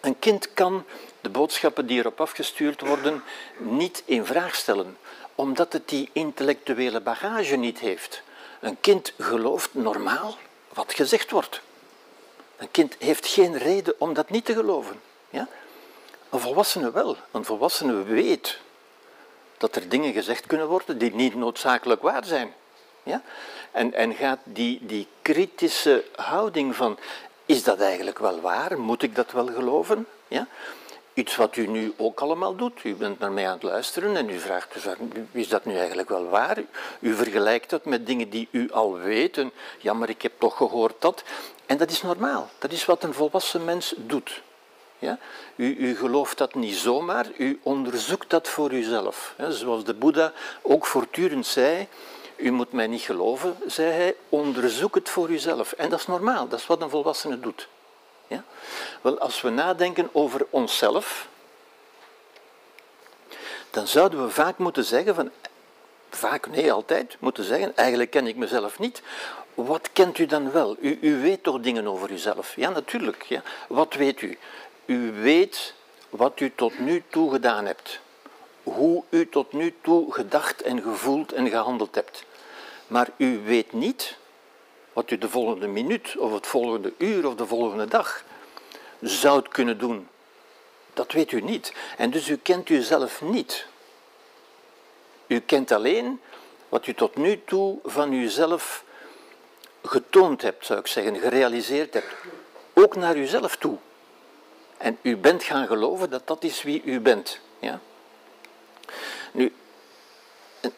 [0.00, 0.84] Een kind kan
[1.20, 3.22] de boodschappen die erop afgestuurd worden
[3.56, 4.96] niet in vraag stellen,
[5.34, 8.22] omdat het die intellectuele bagage niet heeft.
[8.60, 10.36] Een kind gelooft normaal
[10.72, 11.60] wat gezegd wordt.
[12.56, 15.00] Een kind heeft geen reden om dat niet te geloven.
[15.30, 15.48] Ja?
[16.30, 17.16] Een volwassene wel.
[17.30, 18.58] Een volwassene weet
[19.56, 22.54] dat er dingen gezegd kunnen worden die niet noodzakelijk waar zijn.
[23.02, 23.22] Ja?
[23.70, 26.98] En, en gaat die, die kritische houding van,
[27.48, 28.80] is dat eigenlijk wel waar?
[28.80, 30.06] Moet ik dat wel geloven?
[30.28, 30.46] Ja?
[31.14, 32.84] Iets wat u nu ook allemaal doet.
[32.84, 34.84] U bent naar mij aan het luisteren en u vraagt, dus,
[35.32, 36.62] is dat nu eigenlijk wel waar?
[37.00, 39.44] U vergelijkt dat met dingen die u al weet.
[39.78, 41.22] Ja, maar ik heb toch gehoord dat.
[41.66, 42.48] En dat is normaal.
[42.58, 44.42] Dat is wat een volwassen mens doet.
[44.98, 45.18] Ja?
[45.56, 49.34] U, u gelooft dat niet zomaar, u onderzoekt dat voor uzelf.
[49.48, 50.32] Zoals de Boeddha
[50.62, 51.88] ook voortdurend zei,
[52.38, 55.72] u moet mij niet geloven, zei hij, onderzoek het voor uzelf.
[55.72, 57.68] En dat is normaal, dat is wat een volwassene doet.
[58.26, 58.44] Ja?
[59.00, 61.28] Wel, als we nadenken over onszelf,
[63.70, 65.30] dan zouden we vaak moeten zeggen van,
[66.10, 69.02] vaak, nee, altijd, moeten zeggen, eigenlijk ken ik mezelf niet.
[69.54, 70.76] Wat kent u dan wel?
[70.80, 72.56] U, u weet toch dingen over uzelf?
[72.56, 73.22] Ja, natuurlijk.
[73.22, 73.42] Ja.
[73.68, 74.38] Wat weet u?
[74.84, 75.74] U weet
[76.08, 78.00] wat u tot nu toe gedaan hebt.
[78.62, 82.24] Hoe u tot nu toe gedacht en gevoeld en gehandeld hebt.
[82.88, 84.16] Maar u weet niet
[84.92, 88.24] wat u de volgende minuut of het volgende uur of de volgende dag
[89.00, 90.08] zou kunnen doen.
[90.94, 91.72] Dat weet u niet.
[91.96, 93.66] En dus u kent uzelf niet.
[95.26, 96.20] U kent alleen
[96.68, 98.84] wat u tot nu toe van uzelf
[99.82, 102.14] getoond hebt, zou ik zeggen, gerealiseerd hebt.
[102.74, 103.76] Ook naar uzelf toe.
[104.76, 107.40] En u bent gaan geloven dat dat is wie u bent.
[107.58, 107.80] Ja?
[109.32, 109.52] Nu,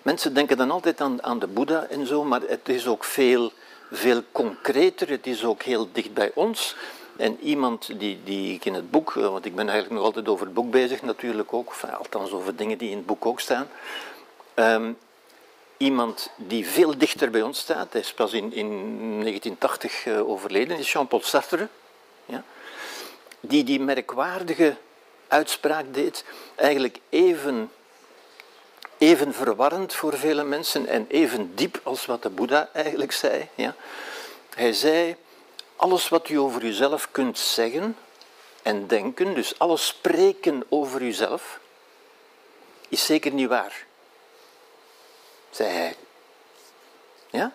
[0.02, 3.52] mensen denken dan altijd aan, aan de Boeddha en zo, maar het is ook veel,
[3.90, 6.76] veel concreter, het is ook heel dicht bij ons.
[7.16, 10.28] En iemand die, die ik in het boek, eh, want ik ben eigenlijk nog altijd
[10.28, 13.40] over het boek bezig natuurlijk ook, enfin, althans over dingen die in het boek ook
[13.40, 13.68] staan.
[14.54, 14.96] Um,
[15.76, 20.28] iemand die veel dichter bij ons staat, hij is pas in, in 1980 uh, eh,
[20.28, 21.68] overleden, is Jean-Paul Sartre.
[22.24, 22.44] Ja?
[23.40, 24.76] Die die merkwaardige
[25.28, 27.70] uitspraak deed, eigenlijk even,
[29.00, 33.48] even verwarrend voor vele mensen en even diep als wat de Boeddha eigenlijk zei.
[33.54, 33.74] Ja?
[34.54, 35.16] Hij zei,
[35.76, 37.96] alles wat u over uzelf kunt zeggen
[38.62, 41.60] en denken, dus alles spreken over uzelf,
[42.88, 43.88] is zeker niet waar
[45.50, 45.96] zei hij.
[47.30, 47.52] Ja?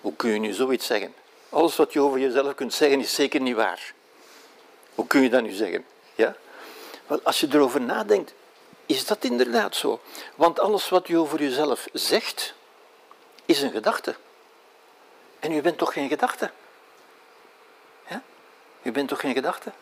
[0.00, 1.14] Hoe kun je nu zoiets zeggen?
[1.48, 3.94] Alles wat je over jezelf kunt zeggen is zeker niet waar.
[4.94, 5.84] Hoe kun je dat nu zeggen?
[6.14, 6.36] Ja?
[7.06, 8.34] Wel, als je erover nadenkt,
[8.86, 10.00] is dat inderdaad zo.
[10.34, 12.54] Want alles wat je over jezelf zegt,
[13.44, 14.14] is een gedachte.
[15.40, 16.50] En u bent toch geen gedachte?
[18.08, 18.22] Ja?
[18.82, 19.72] U bent toch geen gedachte?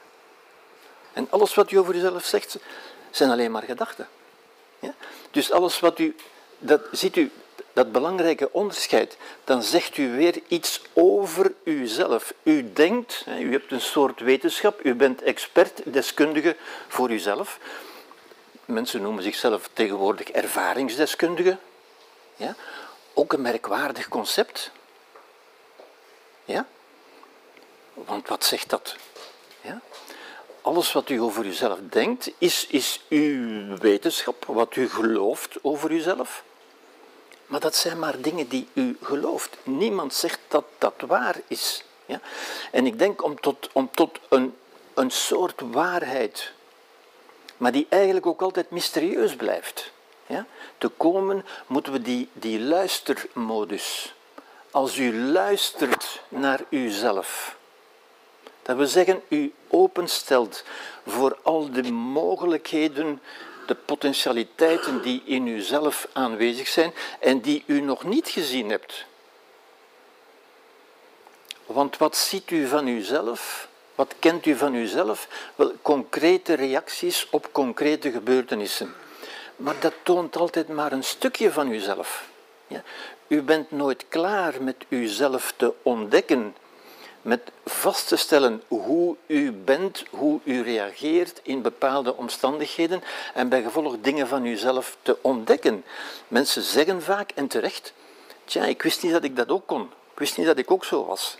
[1.12, 2.56] En alles wat u over jezelf zegt,
[3.10, 4.08] zijn alleen maar gedachten.
[4.78, 4.94] Ja?
[5.30, 6.16] Dus alles wat u
[6.58, 7.30] dat, ziet u
[7.72, 12.34] dat belangrijke onderscheid, dan zegt u weer iets over uzelf.
[12.42, 16.56] U denkt, u hebt een soort wetenschap, u bent expert, deskundige
[16.88, 17.58] voor uzelf.
[18.70, 21.58] Mensen noemen zichzelf tegenwoordig ervaringsdeskundige.
[22.36, 22.54] Ja?
[23.14, 24.70] Ook een merkwaardig concept.
[26.44, 26.66] Ja?
[27.94, 28.96] Want wat zegt dat?
[29.60, 29.80] Ja?
[30.60, 36.42] Alles wat u over uzelf denkt, is, is uw wetenschap, wat u gelooft over uzelf.
[37.46, 39.56] Maar dat zijn maar dingen die u gelooft.
[39.62, 41.84] Niemand zegt dat dat waar is.
[42.06, 42.20] Ja?
[42.70, 44.56] En ik denk om tot, om tot een,
[44.94, 46.52] een soort waarheid,
[47.60, 49.92] maar die eigenlijk ook altijd mysterieus blijft,
[50.26, 50.46] ja?
[50.78, 54.14] te komen, moeten we die, die luistermodus.
[54.70, 57.56] Als u luistert naar uzelf,
[58.62, 60.64] dat we zeggen, u openstelt
[61.06, 63.20] voor al de mogelijkheden
[63.66, 69.04] de potentialiteiten die in uzelf aanwezig zijn en die u nog niet gezien hebt.
[71.66, 73.68] Want wat ziet u van uzelf?
[74.00, 75.28] Wat kent u van uzelf?
[75.54, 78.94] Wel, concrete reacties op concrete gebeurtenissen.
[79.56, 82.28] Maar dat toont altijd maar een stukje van uzelf.
[82.66, 82.82] Ja?
[83.26, 86.56] U bent nooit klaar met uzelf te ontdekken,
[87.22, 93.02] met vast te stellen hoe u bent, hoe u reageert in bepaalde omstandigheden
[93.34, 95.84] en bij gevolg dingen van uzelf te ontdekken.
[96.28, 97.92] Mensen zeggen vaak en terecht,
[98.44, 99.82] tja, ik wist niet dat ik dat ook kon.
[100.12, 101.38] Ik wist niet dat ik ook zo was.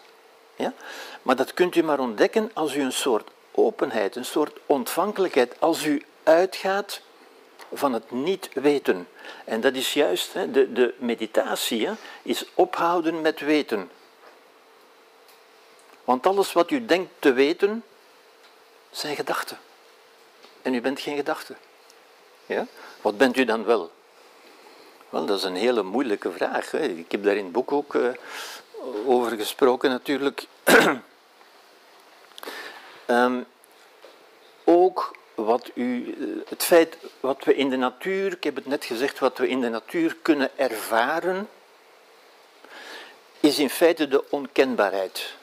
[0.61, 0.73] Ja?
[1.23, 5.85] Maar dat kunt u maar ontdekken als u een soort openheid, een soort ontvankelijkheid, als
[5.85, 7.01] u uitgaat
[7.73, 9.09] van het niet weten.
[9.45, 11.89] En dat is juist, de, de meditatie
[12.23, 13.91] is ophouden met weten.
[16.05, 17.85] Want alles wat u denkt te weten,
[18.91, 19.59] zijn gedachten.
[20.63, 21.55] En u bent geen gedachte.
[22.47, 22.67] Ja?
[23.01, 23.91] Wat bent u dan wel?
[25.09, 26.71] Wel, dat is een hele moeilijke vraag.
[26.71, 26.83] Hè.
[26.83, 28.09] Ik heb daar in het boek ook uh,
[29.07, 30.47] over gesproken natuurlijk.
[33.07, 33.47] um,
[34.65, 38.85] ook wat u, eh, het feit wat we in de natuur, ik heb het net
[38.85, 41.49] gezegd, wat we in de natuur kunnen ervaren,
[43.41, 45.35] is in feite de onkenbaarheid.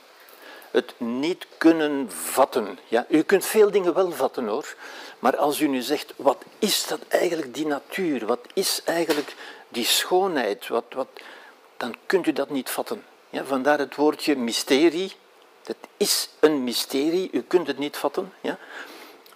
[0.72, 2.80] Het niet kunnen vatten.
[2.88, 4.76] Ja, u kunt veel dingen wel vatten hoor,
[5.20, 8.26] maar als u nu zegt, wat is dat eigenlijk, die natuur?
[8.26, 9.36] Wat is eigenlijk
[9.70, 10.68] die schoonheid?
[10.68, 11.08] Wat, wat,
[11.78, 13.04] dan kunt u dat niet vatten.
[13.30, 15.16] Ja, vandaar het woordje mysterie.
[15.64, 18.34] Het is een mysterie, u kunt het niet vatten.
[18.42, 18.58] Ja.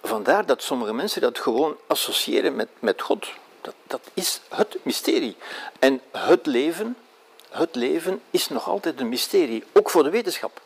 [0.02, 3.26] Vandaar dat sommige mensen dat gewoon associëren met, met God.
[3.60, 5.36] Dat, dat is het mysterie.
[5.78, 6.96] En het leven,
[7.50, 10.60] het leven is nog altijd een mysterie, ook voor de wetenschap.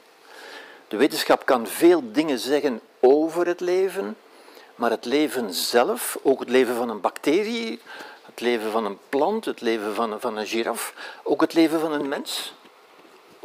[0.88, 4.16] De wetenschap kan veel dingen zeggen over het leven,
[4.74, 7.80] maar het leven zelf, ook het leven van een bacterie,
[8.22, 11.92] het leven van een plant, het leven van, van een giraf, ook het leven van
[11.92, 12.54] een mens.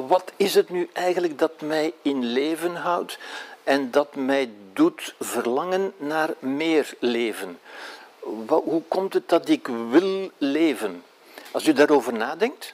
[0.07, 3.17] Wat is het nu eigenlijk dat mij in leven houdt?
[3.63, 7.59] en dat mij doet verlangen naar meer leven.
[8.47, 11.03] Hoe komt het dat ik wil leven?
[11.51, 12.73] Als u daarover nadenkt,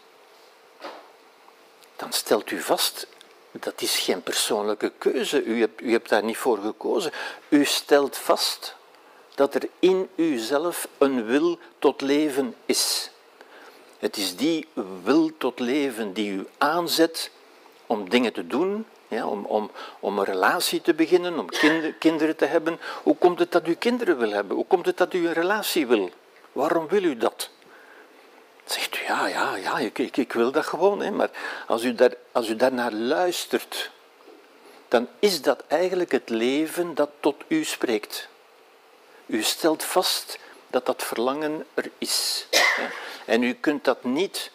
[1.96, 3.08] dan stelt u vast,
[3.52, 7.12] dat is geen persoonlijke keuze, u hebt, u hebt daar niet voor gekozen.
[7.50, 8.76] U stelt vast
[9.36, 13.12] dat er in uzelf een wil tot leven is.
[14.00, 14.68] Het is die
[15.04, 17.32] wil tot leven die u aanzet
[17.86, 22.46] om dingen te doen, om, om, om een relatie te beginnen, om kinder, kinderen te
[22.46, 22.80] hebben.
[23.04, 24.56] Hoe komt het dat u kinderen wil hebben?
[24.56, 26.10] Hoe komt het dat u een relatie wil?
[26.52, 27.50] Waarom wil u dat?
[28.66, 31.00] Zegt u, ja, ja, ja, ik, ik, ik wil dat gewoon.
[31.00, 31.12] Hè.
[31.12, 31.30] Maar
[31.68, 33.92] als u, daar, als u daarnaar luistert,
[34.88, 38.28] dan is dat eigenlijk het leven dat tot u spreekt.
[39.26, 42.48] U stelt vast dat dat verlangen er is.
[43.28, 44.52] En u kunt dat niet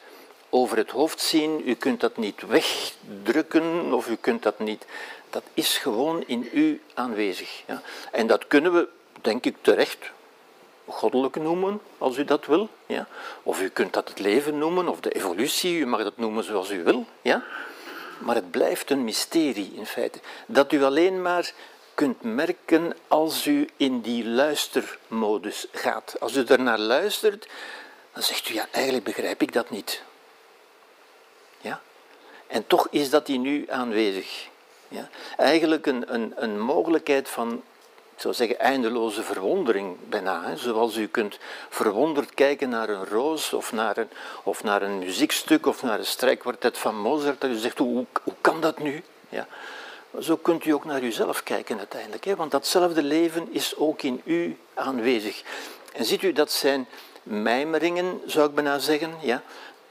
[0.51, 4.87] over het hoofd zien, u kunt dat niet wegdrukken of u kunt dat niet.
[5.31, 7.63] Dat is gewoon in u aanwezig.
[7.67, 7.83] Ja.
[8.13, 8.89] En dat kunnen we,
[9.21, 9.99] denk ik terecht,
[10.87, 12.69] goddelijk noemen, als u dat wil.
[12.87, 13.07] Ja.
[13.43, 16.71] Of u kunt dat het leven noemen, of de evolutie, u mag dat noemen zoals
[16.71, 17.07] u wil.
[17.23, 17.43] Ja.
[18.19, 20.19] Maar het blijft een mysterie in feite.
[20.47, 21.53] Dat u alleen maar
[21.95, 26.17] kunt merken als u in die luistermodus gaat.
[26.21, 27.47] Als u ernaar luistert,
[28.13, 30.03] dan zegt u, ja, eigenlijk begrijp ik dat niet.
[32.53, 34.49] En toch is dat hier nu aanwezig.
[34.89, 35.09] Ja?
[35.37, 37.63] Eigenlijk een, een, een mogelijkheid van,
[38.15, 40.57] ik zou zeggen, eindeloze verwondering bijna.
[40.57, 44.09] Zoals u kunt verwonderd kijken naar een roos of naar een,
[44.43, 47.41] of naar een muziekstuk of naar een strijkkwartet van Mozart.
[47.41, 49.03] Dat u zegt, hoe, hoe kan dat nu?
[49.29, 49.47] Ja?
[50.21, 52.25] Zo kunt u ook naar uzelf kijken uiteindelijk.
[52.25, 52.37] Hè?
[52.37, 55.43] Want datzelfde leven is ook in u aanwezig.
[55.93, 56.89] En ziet u, dat zijn
[57.23, 59.15] mijmeringen, zou ik bijna zeggen.
[59.21, 59.43] Ja?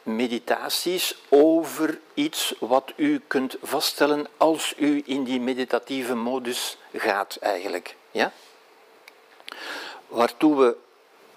[0.03, 7.95] meditaties over iets wat u kunt vaststellen als u in die meditatieve modus gaat eigenlijk.
[8.11, 8.31] Ja?
[10.07, 10.75] Waartoe we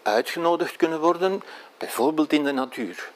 [0.02, 1.42] uitgenodigd kunnen worden,
[1.78, 3.10] bijvoorbeeld in de natuur.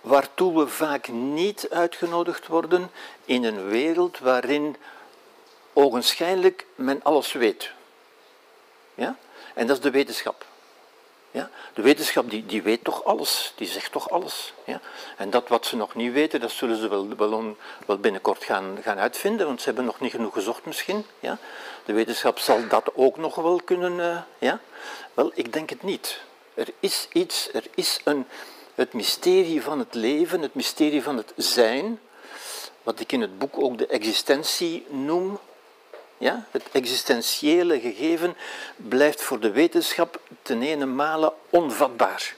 [0.00, 2.90] Waartoe we vaak niet uitgenodigd worden
[3.24, 4.76] in een wereld waarin
[5.72, 7.70] ogenschijnlijk men alles weet.
[8.94, 9.16] Ja?
[9.54, 10.46] En dat is de wetenschap.
[11.36, 11.50] Ja?
[11.74, 14.52] De wetenschap die, die weet toch alles, die zegt toch alles.
[14.64, 14.80] Ja?
[15.16, 17.08] En dat wat ze nog niet weten, dat zullen ze wel,
[17.86, 21.04] wel, binnenkort gaan, gaan uitvinden, want ze hebben nog niet genoeg gezocht misschien.
[21.20, 21.38] Ja?
[21.84, 23.98] De wetenschap zal dat ook nog wel kunnen.
[23.98, 24.60] Uh, ja?
[25.14, 26.20] Wel, ik denk het niet.
[26.54, 28.26] Er is iets, er is een,
[28.74, 32.00] het mysterie van het leven, het mysterie van het zijn,
[32.82, 35.38] wat ik in het boek ook de existentie noem,
[36.18, 36.46] ja?
[36.50, 38.36] Het existentiële gegeven
[38.76, 42.34] blijft voor de wetenschap ten ene male onvatbaar.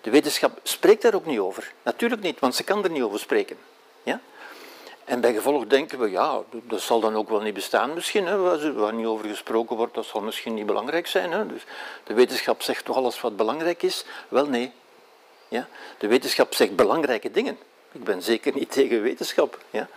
[0.00, 1.72] De wetenschap spreekt daar ook niet over.
[1.82, 3.56] Natuurlijk niet, want ze kan er niet over spreken.
[4.02, 4.20] Ja?
[5.04, 8.26] En bij gevolg denken we, ja, dat zal dan ook wel niet bestaan misschien.
[8.26, 8.36] Hè,
[8.72, 11.32] waar niet over gesproken wordt, dat zal misschien niet belangrijk zijn.
[11.32, 11.46] Hè.
[11.46, 11.64] Dus
[12.04, 14.04] de wetenschap zegt toch alles wat belangrijk is?
[14.28, 14.72] Wel nee.
[15.48, 15.68] Ja?
[15.98, 17.58] De wetenschap zegt belangrijke dingen.
[17.92, 19.58] Ik ben zeker niet tegen wetenschap.
[19.70, 19.88] Ja?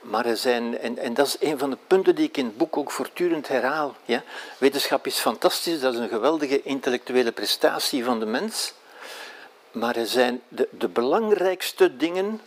[0.00, 2.56] Maar er zijn, en, en dat is een van de punten die ik in het
[2.56, 3.94] boek ook voortdurend herhaal.
[4.04, 4.22] Ja?
[4.58, 8.72] Wetenschap is fantastisch, dat is een geweldige intellectuele prestatie van de mens.
[9.72, 12.40] Maar er zijn de, de belangrijkste dingen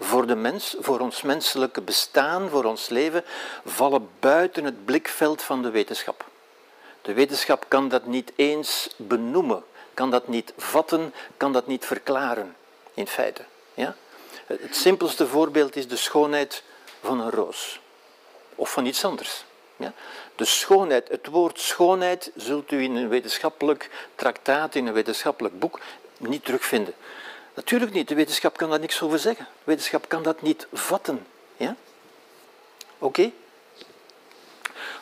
[0.00, 3.24] voor de mens, voor ons menselijke bestaan, voor ons leven,
[3.64, 6.24] vallen buiten het blikveld van de wetenschap.
[7.02, 9.64] De wetenschap kan dat niet eens benoemen,
[9.94, 12.56] kan dat niet vatten, kan dat niet verklaren,
[12.94, 13.42] in feite.
[13.74, 13.96] Ja?
[14.58, 16.62] Het simpelste voorbeeld is de schoonheid
[17.00, 17.80] van een roos.
[18.54, 19.44] Of van iets anders.
[19.76, 19.92] Ja?
[20.34, 25.80] De schoonheid, het woord schoonheid zult u in een wetenschappelijk traktaat, in een wetenschappelijk boek
[26.18, 26.94] niet terugvinden.
[27.54, 29.44] Natuurlijk niet, de wetenschap kan daar niks over zeggen.
[29.44, 31.26] De wetenschap kan dat niet vatten.
[31.56, 31.76] Ja?
[32.98, 33.30] Oké?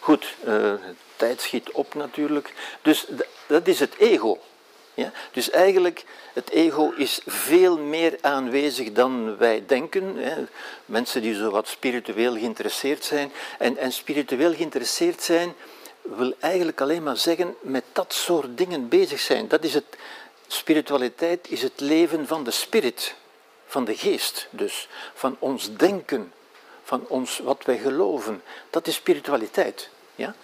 [0.01, 0.72] Goed, uh,
[1.16, 2.55] tijd schiet op natuurlijk.
[2.82, 3.07] Dus
[3.46, 4.40] dat is het ego.
[4.99, 5.12] Ja?
[5.32, 10.16] Dus eigenlijk, het ego is veel meer aanwezig dan wij denken.
[10.16, 10.44] Hè?
[10.84, 13.32] Mensen die zo wat spiritueel geïnteresseerd zijn.
[13.59, 15.55] En, en spiritueel geïnteresseerd zijn
[16.03, 19.49] wil eigenlijk alleen maar zeggen met dat soort dingen bezig zijn.
[19.49, 19.96] Dat is het,
[20.46, 23.14] spiritualiteit is het leven van de spirit,
[23.66, 26.32] van de geest dus, van ons denken,
[26.82, 28.42] van ons, wat wij geloven.
[28.70, 29.88] Dat is spiritualiteit.
[30.14, 30.34] Ja?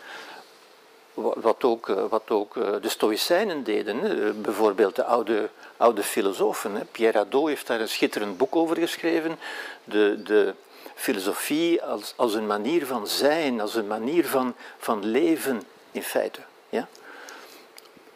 [1.14, 6.88] Wat ook, eh, wat ook eh, de Stoïcijnen deden, eh, bijvoorbeeld de oude, oude filosofen.
[6.90, 9.38] Pierre Hadot heeft daar een schitterend boek over geschreven.
[9.84, 10.54] De, de
[10.94, 16.40] filosofie als, als een manier van zijn, als een manier van, van leven in feite.
[16.68, 16.88] Ja?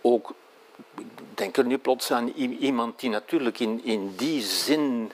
[0.01, 0.33] Ook,
[1.35, 5.13] denk er nu plots aan iemand die natuurlijk in, in die zin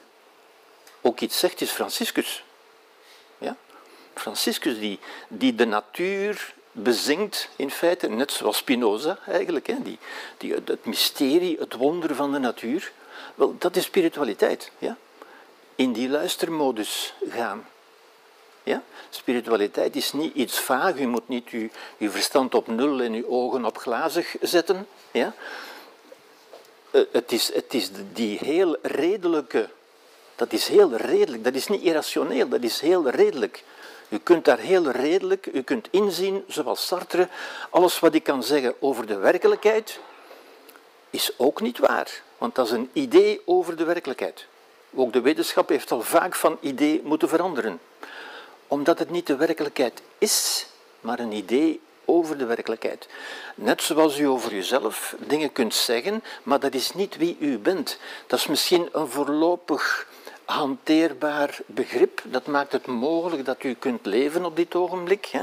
[1.01, 2.45] ook iets zegt, is Franciscus.
[3.39, 3.57] Ja?
[4.15, 9.99] Franciscus die, die de natuur bezingt in feite, net zoals Spinoza eigenlijk, hè, die,
[10.37, 12.93] die, het mysterie, het wonder van de natuur.
[13.35, 14.71] Wel, dat is spiritualiteit.
[14.79, 14.97] Ja?
[15.75, 17.67] In die luistermodus gaan.
[18.63, 18.83] Ja?
[19.11, 21.69] Spiritualiteit is niet iets vaag, u moet niet uw,
[21.99, 24.87] uw verstand op nul en uw ogen op glazig zetten.
[25.11, 25.35] Ja?
[26.91, 29.69] Eh, het, is, het is die heel redelijke,
[30.37, 33.65] dat is heel redelijk, dat is niet irrationeel, dat is heel redelijk.
[34.09, 37.29] U kunt daar heel redelijk, u kunt inzien, zoals Sartre,
[37.71, 40.01] alles wat ik kan zeggen over de werkelijkheid
[41.11, 42.23] is ook niet waar.
[42.39, 44.47] Want dat is een idee over de werkelijkheid.
[44.95, 47.81] Ook de wetenschap heeft al vaak van idee moeten veranderen.
[48.69, 50.67] Omdat het niet de werkelijkheid is,
[51.01, 53.09] maar een idee over de werkelijkheid.
[53.55, 57.99] Net zoals u over uzelf dingen kunt zeggen, maar dat is niet wie u bent.
[58.27, 60.07] Dat is misschien een voorlopig
[60.45, 62.23] hanteerbaar begrip.
[62.25, 65.43] Dat maakt het mogelijk dat u kunt leven op dit ogenblik, hè?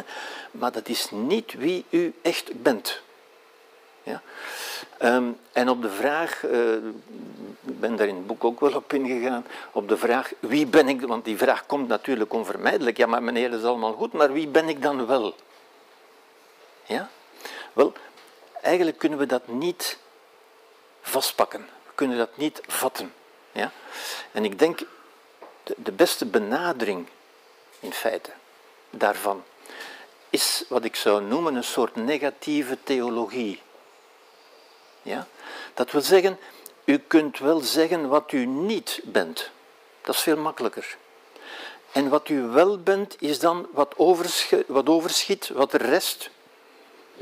[0.52, 3.02] maar dat is niet wie u echt bent.
[4.04, 4.22] Ja?
[5.02, 6.74] Um, en op de vraag, uh,
[7.66, 10.88] ik ben daar in het boek ook wel op ingegaan, op de vraag wie ben
[10.88, 12.98] ik, want die vraag komt natuurlijk onvermijdelijk.
[12.98, 15.36] Ja, maar meneer, dat is allemaal goed, maar wie ben ik dan wel?
[16.84, 17.10] Ja?
[17.74, 17.94] Wel,
[18.62, 19.98] eigenlijk kunnen we dat niet
[21.02, 21.62] vastpakken.
[21.62, 23.14] We kunnen dat niet vatten.
[23.52, 23.72] Ja?
[24.32, 24.80] En ik denk,
[25.64, 27.08] de, de beste benadering
[27.80, 28.32] in feite
[28.90, 29.44] daarvan
[30.30, 33.62] is wat ik zou noemen een soort negatieve theologie.
[35.02, 35.28] Ja?
[35.74, 36.40] Dat wil zeggen,
[36.84, 39.50] u kunt wel zeggen wat u niet bent.
[40.02, 40.98] Dat is veel makkelijker.
[41.92, 46.30] En wat u wel bent, is dan wat, overschiet, wat overschiet, wat rest,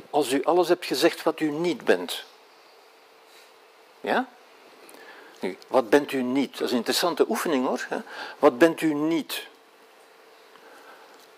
[0.09, 2.23] als u alles hebt gezegd wat u niet bent.
[4.01, 4.29] Ja?
[5.67, 6.51] Wat bent u niet?
[6.51, 7.87] Dat is een interessante oefening hoor.
[8.39, 9.47] Wat bent u niet?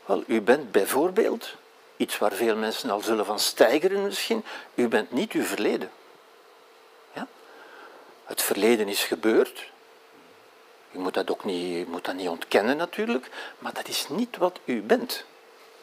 [0.06, 1.56] Wel, u bent bijvoorbeeld,
[1.97, 4.43] iets waar veel mensen al zullen van stijgeren misschien,
[4.74, 5.91] u bent niet uw verleden.
[7.14, 7.28] Ja?
[8.26, 9.70] Het verleden is gebeurd.
[10.91, 13.30] U moet dat ook niet, moet dat niet ontkennen natuurlijk,
[13.60, 15.26] maar dat is niet wat u bent.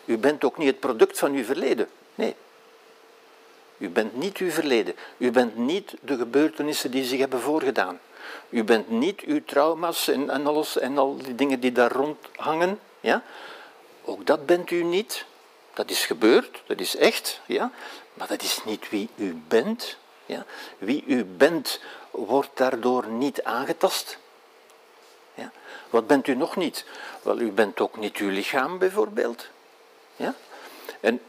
[0.05, 1.89] U bent ook niet het product van uw verleden.
[2.15, 2.37] Nee,
[3.79, 4.95] u bent niet uw verleden.
[5.17, 8.01] U bent niet de gebeurtenissen die zich hebben voorgedaan.
[8.49, 12.81] U bent niet uw trauma's en, alles en al die dingen die daar rond hangen.
[13.01, 13.23] Ja?
[14.05, 15.25] Ook dat bent u niet.
[15.75, 17.71] Dat is gebeurd, dat is echt, ja?
[18.15, 19.97] maar dat is niet wie u bent.
[20.27, 20.45] Ja?
[20.79, 24.19] Wie u bent wordt daardoor niet aangetast.
[25.35, 25.53] Ja?
[25.91, 26.85] Wat bent u nog niet?
[27.23, 29.47] Wel, u bent ook niet uw lichaam bijvoorbeeld.
[30.17, 30.35] Ja?
[31.01, 31.21] En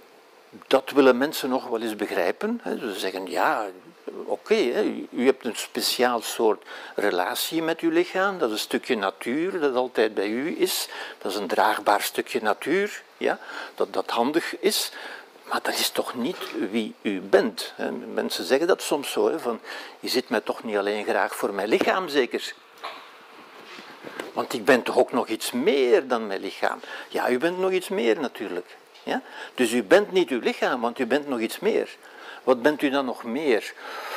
[0.68, 2.62] dat willen mensen nog wel eens begrijpen.
[2.64, 3.68] Ze zeggen, ja,
[4.26, 6.64] oké, u, hebt een speciaal soort
[6.96, 8.38] relatie met uw lichaam.
[8.38, 10.88] Dat is een stukje natuur dat altijd bij u is.
[11.18, 13.40] Dat is een draagbaar stukje natuur, ja,
[13.76, 14.92] dat, dat handig is.
[15.50, 16.38] Maar dat is toch niet
[16.72, 17.74] wie u bent.
[17.76, 17.92] Hè.
[17.92, 19.60] Mensen zeggen dat soms zo, van,
[20.00, 22.54] je zit mij toch niet alleen graag voor mijn lichaam, zeker?
[24.34, 26.80] Want ik ben toch ook nog iets meer dan mijn lichaam.
[27.08, 28.78] Ja, u bent nog iets meer natuurlijk.
[29.04, 29.22] Ja?
[29.56, 31.98] Dus u bent niet uw lichaam, want u bent nog iets meer.
[32.44, 33.74] Wat bent u dan nog meer?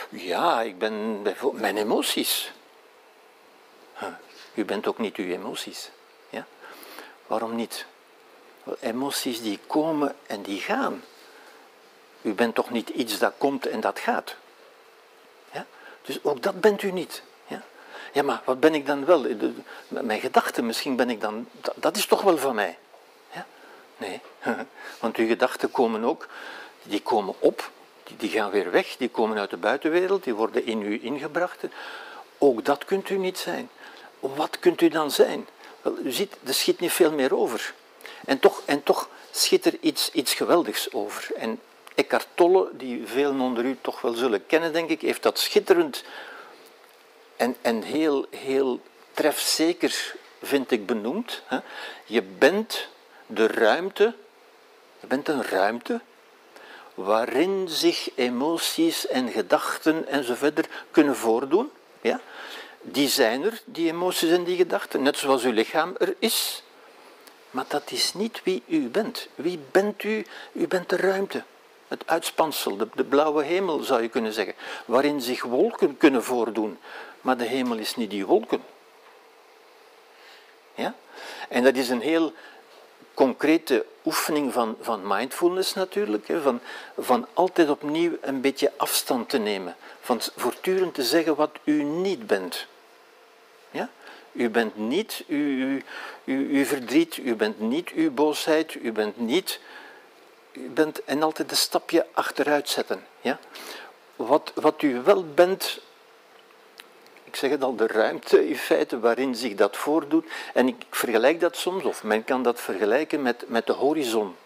[0.08, 2.52] Ja, ik ben bijvoorbeeld mijn emoties.
[4.54, 5.90] U bent ook niet uw emoties.
[6.30, 6.46] Ja?
[7.26, 7.86] Waarom niet?
[8.80, 11.04] emoties die komen en die gaan.
[12.22, 14.36] U bent toch niet iets dat komt en dat gaat.
[15.52, 15.66] Ja?
[16.02, 17.22] Dus ook dat bent u niet.
[17.46, 17.62] Ja?
[18.12, 19.26] ja, maar wat ben ik dan wel?
[19.88, 21.48] Mijn gedachten, misschien ben ik dan...
[21.74, 22.78] Dat is toch wel van mij.
[23.32, 23.46] Ja?
[23.96, 24.20] Nee,
[25.00, 26.28] want uw gedachten komen ook,
[26.82, 27.70] die komen op,
[28.16, 31.64] die, gaan weer weg, die komen uit de buitenwereld, die worden in u ingebracht.
[32.38, 33.70] Ook dat kunt u niet zijn.
[34.20, 35.48] Wat kunt u dan zijn?
[35.82, 37.74] Wel, u ziet, er schiet niet veel meer over.
[38.24, 41.34] En toch, en toch schiet er iets, iets geweldigs over.
[41.34, 41.60] En
[41.94, 46.04] Eckhart Tolle, die velen onder u toch wel zullen kennen, denk ik, heeft dat schitterend
[47.36, 48.80] en, en heel, heel
[49.12, 51.42] trefzeker, vind ik, benoemd.
[52.04, 52.88] Je bent
[53.26, 54.14] de ruimte,
[55.00, 56.00] je bent een ruimte
[56.94, 61.70] waarin zich emoties en gedachten enzovoort kunnen voordoen.
[62.00, 62.20] Ja?
[62.82, 66.62] Die zijn er, die emoties en die gedachten, net zoals uw lichaam er is.
[67.50, 69.28] Maar dat is niet wie u bent.
[69.34, 70.26] Wie bent u?
[70.52, 71.42] U bent de ruimte.
[71.88, 76.78] Het uitspansel, de, de blauwe hemel zou je kunnen zeggen, waarin zich wolken kunnen voordoen.
[77.20, 78.62] Maar de hemel is niet die wolken.
[80.74, 80.94] Ja?
[81.48, 82.32] En dat is een heel
[83.14, 86.60] concrete oefening van, van mindfulness natuurlijk, hè, van,
[86.98, 92.26] van altijd opnieuw een beetje afstand te nemen, van voortdurend te zeggen wat u niet
[92.26, 92.66] bent.
[93.70, 93.90] Ja?
[94.32, 95.80] U bent niet uw,
[96.24, 99.60] uw, uw verdriet, u bent niet uw boosheid, u bent niet...
[100.54, 103.06] Bent en altijd een stapje achteruit zetten.
[103.20, 103.38] Ja?
[104.16, 105.80] Wat, wat u wel bent,
[107.32, 110.26] ik zeg het al, de ruimte in feite waarin zich dat voordoet.
[110.54, 114.36] En ik vergelijk dat soms, of men kan dat vergelijken met, met de horizon.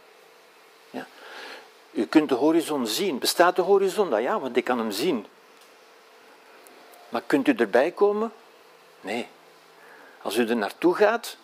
[0.91, 1.07] Ja?
[1.91, 3.18] U kunt de horizon zien.
[3.18, 4.09] Bestaat de horizon?
[4.09, 5.26] Nou ja, want ik kan hem zien.
[7.09, 8.32] Maar kunt u erbij komen?
[9.01, 9.28] Nee.
[10.22, 11.37] Als u er naartoe gaat,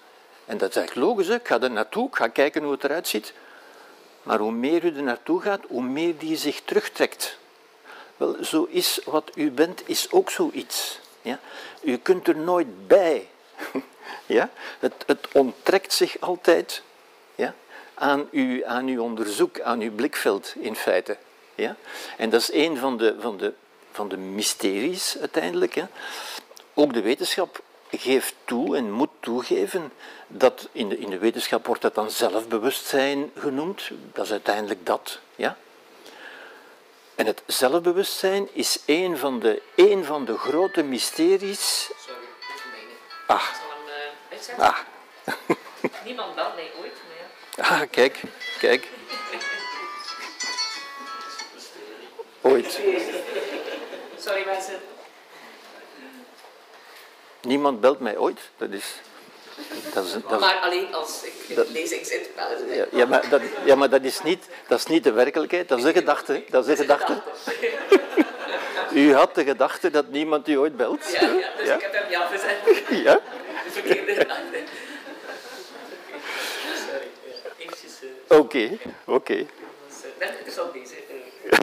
[0.44, 3.08] en dat is eigenlijk logisch, ik ga er naartoe, ik ga kijken hoe het eruit
[3.08, 3.34] ziet.
[4.22, 7.38] Maar hoe meer u er naartoe gaat, hoe meer die zich terugtrekt.
[8.16, 11.00] Wel, zo is wat u bent, is ook zoiets.
[11.22, 11.38] Ja?
[11.80, 13.28] U kunt er nooit bij.
[14.26, 14.50] ja?
[14.78, 16.82] het, het onttrekt zich altijd
[17.34, 17.54] ja?
[17.94, 21.16] aan, uw, aan uw onderzoek, aan uw blikveld in feite.
[21.54, 21.76] Ja?
[22.16, 23.52] En dat is een van de, van de,
[23.92, 25.84] van de mysteries uiteindelijk.
[26.74, 29.92] Ook de wetenschap geeft toe en moet toegeven
[30.26, 33.90] dat in de, in de wetenschap wordt dat dan zelfbewustzijn genoemd.
[34.12, 35.18] Dat is uiteindelijk dat.
[35.36, 35.56] Ja?
[37.14, 41.90] En het zelfbewustzijn is een van de, een van de grote mysteries.
[42.06, 42.20] Sorry,
[42.54, 42.94] even mijne.
[43.26, 43.42] Ah.
[44.28, 44.78] Ik zal hem uh, Ah.
[46.04, 47.64] Niemand belt mij ooit meer.
[47.66, 48.20] ah, kijk,
[48.58, 48.88] kijk.
[52.40, 52.80] Ooit.
[54.18, 54.80] Sorry mensen.
[57.40, 58.40] Niemand belt mij ooit.
[58.56, 58.94] Dat is.
[59.94, 62.76] Dat is, dat is- Maar alleen als ik Dat- lezing zit, bellen ze mij.
[62.76, 65.78] ja, ja, maar dat, ja, maar dat is, niet, dat is niet de werkelijkheid, dat
[65.78, 66.44] is een gedachte.
[66.50, 67.22] Dat is een gedachte.
[68.92, 71.12] U had de gedachte dat niemand u ooit belt.
[71.12, 71.74] Ja, ja, dus Ja?
[71.74, 72.56] ik heb hem ja gezet.
[73.04, 73.20] Ja?
[73.64, 74.62] De verkeerde gedachte.
[76.86, 77.08] Sorry.
[77.24, 77.50] ja.
[77.58, 77.92] Eventjes,
[78.28, 79.32] eh, Oké, oké.
[79.34, 79.44] eh,
[80.18, 80.98] net interessant bezig.
[81.50, 81.58] eh.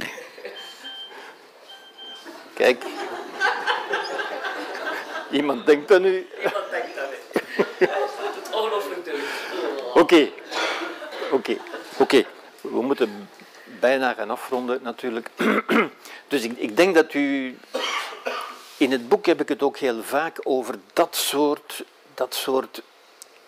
[2.54, 2.84] Kijk.
[5.32, 6.28] Iemand denkt aan u.
[6.38, 7.20] Iemand denkt dat het.
[7.34, 7.49] Het is
[9.94, 10.30] Oké,
[11.32, 11.58] oké,
[11.98, 12.26] oké.
[12.62, 13.30] We moeten
[13.80, 15.30] bijna gaan afronden natuurlijk.
[16.28, 17.58] Dus ik, ik denk dat u...
[18.78, 21.84] In het boek heb ik het ook heel vaak over dat soort,
[22.14, 22.82] dat soort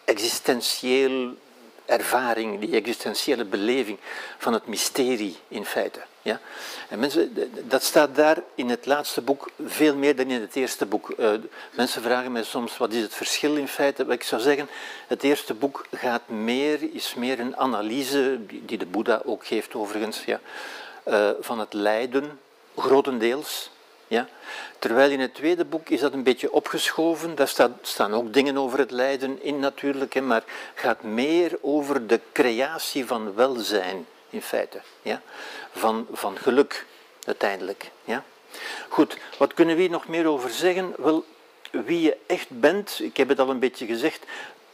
[0.06, 1.36] existentieel
[1.86, 3.98] ervaring, die existentiële beleving
[4.38, 6.02] van het mysterie in feite.
[6.22, 6.40] Ja?
[6.90, 10.86] En mensen, dat staat daar in het laatste boek veel meer dan in het eerste
[10.86, 11.10] boek.
[11.10, 11.32] Eh,
[11.72, 14.06] mensen vragen mij soms wat is het verschil in feite.
[14.08, 14.70] Ik zou zeggen,
[15.08, 20.26] het eerste boek gaat meer, is meer een analyse, die de Boeddha ook geeft overigens,
[20.26, 20.40] ja,
[21.04, 22.40] eh, van het lijden,
[22.76, 23.70] grotendeels.
[24.08, 24.28] Ja?
[24.80, 27.36] Terwijl in het tweede boek is dat een beetje opgeschoven.
[27.36, 27.52] Daar
[27.82, 30.44] staan ook dingen over het lijden in natuurlijk, hè, maar
[30.76, 34.82] gaat meer over de creatie van welzijn in feite.
[35.02, 35.22] Ja?
[35.72, 36.86] Van, van geluk
[37.26, 37.92] uiteindelijk.
[38.04, 38.24] Ja?
[38.90, 40.94] Goed, wat kunnen we hier nog meer over zeggen?
[40.98, 41.26] Wel,
[41.72, 44.26] wie je echt bent, ik heb het al een beetje gezegd,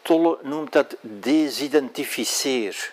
[0.01, 2.91] Tolle noemt dat desidentificeer.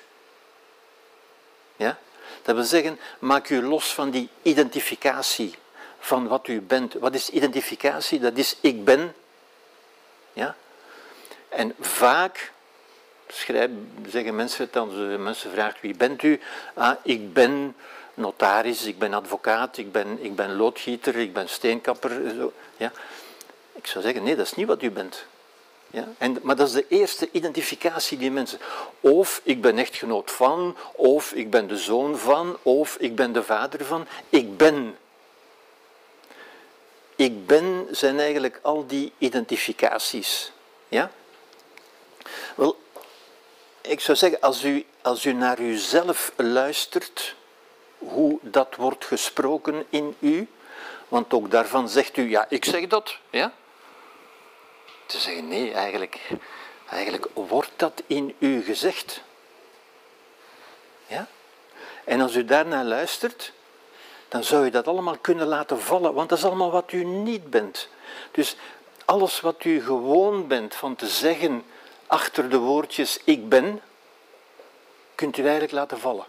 [1.76, 1.98] Ja?
[2.42, 5.54] Dat wil zeggen, maak u los van die identificatie
[5.98, 6.94] van wat u bent.
[6.94, 8.20] Wat is identificatie?
[8.20, 9.14] Dat is ik ben.
[10.32, 10.56] Ja?
[11.48, 12.52] En vaak
[13.28, 16.40] schrijven, zeggen mensen het, als mensen vragen wie bent u?
[16.74, 17.76] Ah, ik ben
[18.14, 22.10] notaris, ik ben advocaat, ik ben, ik ben loodgieter, ik ben steenkapper.
[22.36, 22.52] Zo.
[22.76, 22.92] Ja?
[23.72, 25.26] Ik zou zeggen, nee, dat is niet wat u bent.
[25.90, 26.08] Ja?
[26.18, 28.58] En, maar dat is de eerste identificatie die mensen.
[29.00, 33.42] Of ik ben echtgenoot van, of ik ben de zoon van, of ik ben de
[33.42, 34.06] vader van.
[34.28, 34.96] Ik ben.
[37.16, 40.52] Ik ben zijn eigenlijk al die identificaties.
[40.88, 41.10] Ja?
[42.54, 42.76] Wel,
[43.86, 47.34] ik zou zeggen, als u, als u naar uzelf luistert,
[47.98, 50.48] hoe dat wordt gesproken in u,
[51.08, 53.52] want ook daarvan zegt u, ja, ik zeg dat, ja?
[55.06, 56.20] Te zeggen, nee, eigenlijk,
[56.90, 59.20] eigenlijk wordt dat in u gezegd.
[61.06, 61.26] Ja?
[62.04, 63.52] En als u daarnaar luistert,
[64.28, 67.50] dan zou je dat allemaal kunnen laten vallen, want dat is allemaal wat u niet
[67.50, 67.88] bent.
[68.30, 68.56] Dus
[69.04, 71.64] alles wat u gewoon bent van te zeggen
[72.14, 73.82] achter de woordjes ik ben,
[75.14, 76.26] kunt u eigenlijk laten vallen.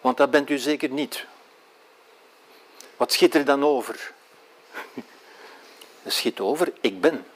[0.00, 1.26] Want dat bent u zeker niet.
[2.96, 4.12] Wat schiet er dan over?
[6.02, 7.26] Er schiet over ik ben.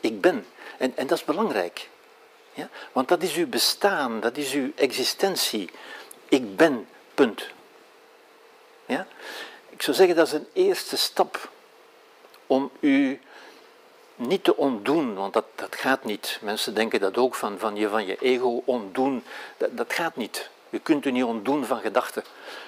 [0.00, 0.46] Ik ben.
[0.78, 1.88] En, en dat is belangrijk.
[2.52, 2.68] Ja?
[2.92, 5.70] Want dat is uw bestaan, dat is uw existentie.
[6.28, 7.48] Ik ben, punt.
[8.86, 9.06] Ja?
[9.68, 11.50] Ik zou zeggen dat is een eerste stap
[12.46, 13.20] om u
[14.20, 16.38] niet te ontdoen, want dat, dat gaat niet.
[16.42, 19.24] Mensen denken dat ook van, van, je, van je ego ontdoen.
[19.56, 20.50] Dat, dat gaat niet.
[20.70, 22.24] U kunt u niet ontdoen van gedachten.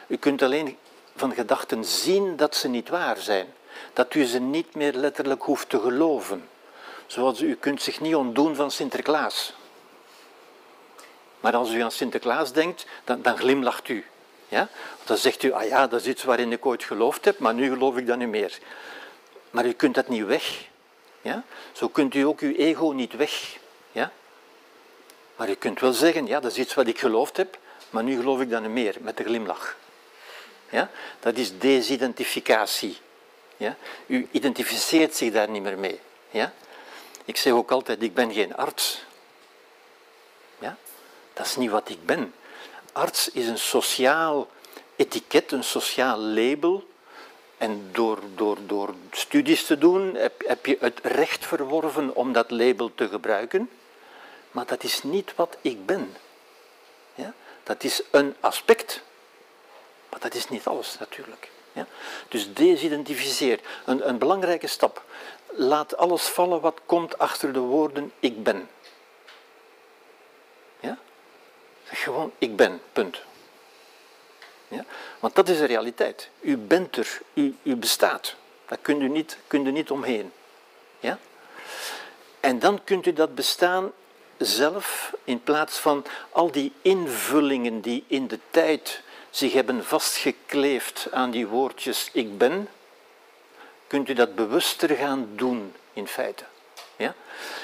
[0.06, 0.76] U kunt alleen
[1.16, 3.46] van gedachten zien dat ze niet waar zijn.
[3.92, 6.48] Dat u ze niet meer letterlijk hoeft te geloven.
[7.06, 9.54] Zoals u kunt zich niet ontdoen van Sinterklaas.
[11.40, 14.04] Maar als u aan Sinterklaas denkt, dan, dan glimlacht u.
[14.48, 14.68] Ja?
[15.04, 17.68] Dan zegt u, ah ja, dat is iets waarin ik ooit geloofd heb, maar nu
[17.68, 18.58] geloof ik dat niet meer.
[19.50, 20.70] Maar u kunt dat niet weg.
[21.22, 21.44] Ja?
[21.72, 23.58] Zo kunt u ook uw ego niet weg.
[23.92, 24.12] Ja?
[25.36, 27.58] Maar u kunt wel zeggen, ja, dat is iets wat ik geloofd heb,
[27.90, 29.76] maar nu geloof ik dat niet meer, met de glimlach.
[30.70, 30.90] Ja?
[31.20, 32.98] Dat is desidentificatie.
[33.56, 33.76] Ja?
[34.06, 36.00] U identificeert zich daar niet meer mee.
[36.30, 36.52] Ja?
[37.24, 39.04] Ik zeg ook altijd, ik ben geen arts.
[40.58, 40.76] Ja?
[41.32, 42.34] Dat is niet wat ik ben.
[42.92, 44.48] Arts is een sociaal
[44.96, 46.90] etiket, een sociaal label.
[47.62, 52.50] En door, door, door studies te doen heb, heb je het recht verworven om dat
[52.50, 53.70] label te gebruiken.
[54.50, 56.16] Maar dat is niet wat ik ben.
[57.14, 57.34] Ja?
[57.62, 59.02] Dat is een aspect.
[60.10, 61.50] Maar dat is niet alles natuurlijk.
[61.72, 61.86] Ja?
[62.28, 63.60] Dus desidentificeer.
[63.84, 65.04] Een, een belangrijke stap.
[65.46, 68.68] Laat alles vallen wat komt achter de woorden ik ben.
[70.80, 70.98] Ja?
[71.84, 73.22] Gewoon ik ben, punt.
[74.72, 74.84] Ja?
[75.20, 76.28] Want dat is de realiteit.
[76.40, 78.34] U bent er, u, u bestaat.
[78.68, 80.32] Daar kunt u niet, kunt u niet omheen.
[81.00, 81.18] Ja?
[82.40, 83.92] En dan kunt u dat bestaan
[84.38, 91.30] zelf, in plaats van al die invullingen die in de tijd zich hebben vastgekleefd aan
[91.30, 92.68] die woordjes ik ben,
[93.86, 96.44] kunt u dat bewuster gaan doen in feite.
[96.96, 97.14] Ja?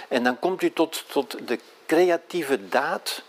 [0.09, 3.23] En dan komt u tot, tot de creatieve daad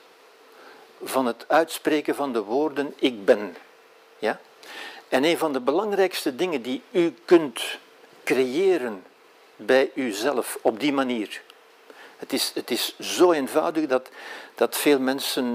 [1.03, 3.55] van het uitspreken van de woorden ik ben.
[4.20, 4.39] Ja?
[5.07, 7.61] En een van de belangrijkste dingen die u kunt
[8.24, 9.03] creëren
[9.55, 11.41] bij uzelf op die manier.
[12.17, 14.09] Het is, het is zo eenvoudig dat,
[14.55, 15.45] dat veel mensen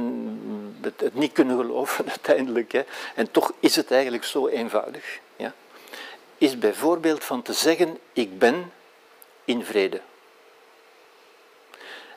[0.81, 2.73] het, het niet kunnen geloven uiteindelijk.
[2.73, 2.83] Hè.
[3.15, 5.19] En toch is het eigenlijk zo eenvoudig.
[5.37, 5.55] Ja.
[6.39, 8.73] Is bijvoorbeeld van te zeggen, ik ben
[9.45, 10.01] in vrede.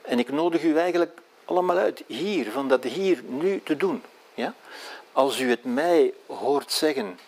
[0.01, 4.03] En ik nodig u eigenlijk allemaal uit hier, van dat hier nu te doen.
[4.33, 4.53] Ja?
[5.17, 7.19] Als u het mij hoort zeggen,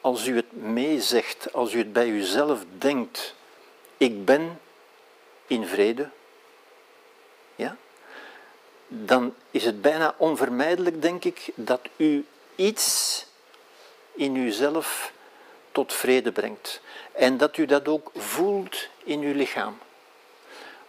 [0.00, 3.34] als u het meezegt, als u het bij uzelf denkt,
[3.96, 4.60] ik ben
[5.46, 6.10] in vrede,
[7.54, 7.76] ja,
[8.88, 13.26] dan is het bijna onvermijdelijk, denk ik, dat u iets
[14.12, 15.12] in uzelf
[15.72, 16.80] tot vrede brengt.
[17.12, 19.78] En dat u dat ook voelt in uw lichaam.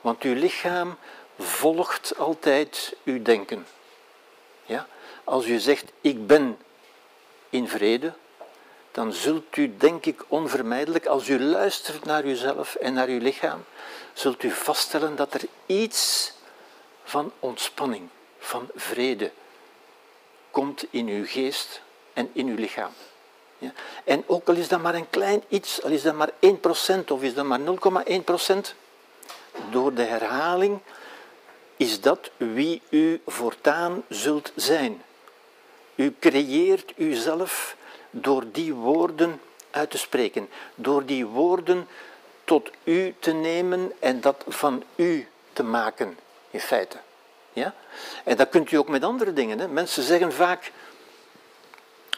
[0.01, 0.97] Want uw lichaam
[1.39, 3.67] volgt altijd uw denken.
[4.65, 4.87] Ja?
[5.23, 6.57] Als u zegt, ik ben
[7.49, 8.13] in vrede,
[8.91, 13.63] dan zult u, denk ik, onvermijdelijk, als u luistert naar uzelf en naar uw lichaam,
[14.13, 16.31] zult u vaststellen dat er iets
[17.03, 18.09] van ontspanning,
[18.39, 19.31] van vrede
[20.51, 21.81] komt in uw geest
[22.13, 22.91] en in uw lichaam.
[23.57, 23.71] Ja?
[24.03, 27.21] En ook al is dat maar een klein iets, al is dat maar 1% of
[27.21, 28.75] is dat maar 0,1%,
[29.71, 30.79] door de herhaling
[31.77, 35.01] is dat wie u voortaan zult zijn.
[35.95, 37.75] U creëert uzelf
[38.09, 39.41] door die woorden
[39.71, 41.87] uit te spreken, door die woorden
[42.43, 46.17] tot u te nemen en dat van u te maken,
[46.49, 46.97] in feite.
[47.53, 47.73] Ja?
[48.23, 49.59] En dat kunt u ook met andere dingen.
[49.59, 49.67] Hè.
[49.67, 50.71] Mensen zeggen vaak,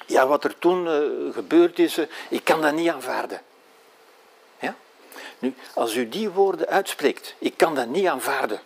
[0.06, 3.42] ja, wat er toen uh, gebeurd is, uh, ik kan dat niet aanvaarden.
[4.60, 4.76] Ja?
[5.40, 8.60] Nu, als u die woorden uitspreekt, ik kan dat niet aanvaarden,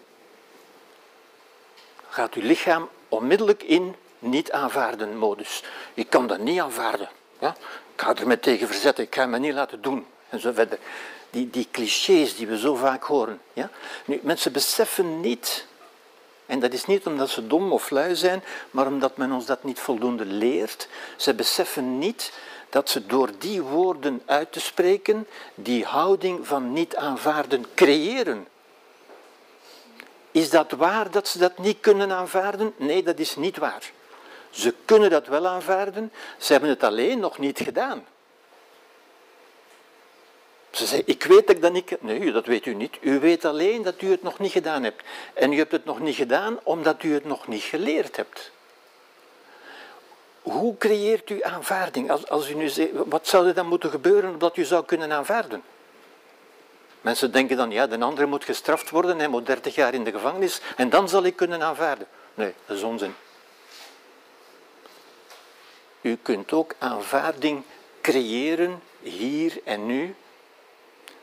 [2.10, 5.64] gaat uw lichaam onmiddellijk in niet aanvaarden modus.
[5.94, 7.10] Ik kan dat niet aanvaarden.
[7.40, 7.56] Ja?
[7.96, 10.06] Ik ga er me tegen verzetten, ik ga me niet laten doen.
[10.30, 10.80] En zo verder.
[11.30, 13.42] Die, die clichés die we zo vaak horen.
[13.54, 13.70] Ja?
[14.06, 15.66] Nu, mensen beseffen niet,
[16.46, 19.64] en dat is niet omdat ze dom of lui zijn, maar omdat men ons dat
[19.64, 20.88] niet voldoende leert.
[21.16, 22.32] Ze beseffen niet
[22.70, 28.48] dat ze door die woorden uit te spreken, die houding van niet aanvaarden creëren.
[30.32, 32.74] Is dat waar dat ze dat niet kunnen aanvaarden?
[32.78, 33.92] Nee, dat is niet waar.
[34.50, 38.06] Ze kunnen dat wel aanvaarden, ze hebben het alleen nog niet gedaan.
[40.72, 42.02] Ze zeggen, ik weet dat ik dat niet...
[42.02, 42.98] Nee, dat weet u niet.
[43.02, 45.04] U weet alleen dat u het nog niet gedaan hebt.
[45.34, 48.52] En u hebt het nog niet gedaan omdat u het nog niet geleerd hebt.
[50.42, 52.12] Hoe creëert u aanvaarding?
[52.12, 55.12] Als, als u nu zegt, wat zou er dan moeten gebeuren omdat u zou kunnen
[55.12, 55.64] aanvaarden?
[57.02, 60.12] Mensen denken dan, ja, de andere moet gestraft worden, hij moet 30 jaar in de
[60.12, 62.08] gevangenis en dan zal ik kunnen aanvaarden.
[62.34, 63.16] Nee, dat is onzin.
[66.02, 67.64] U kunt ook aanvaarding
[68.02, 70.16] creëren hier en nu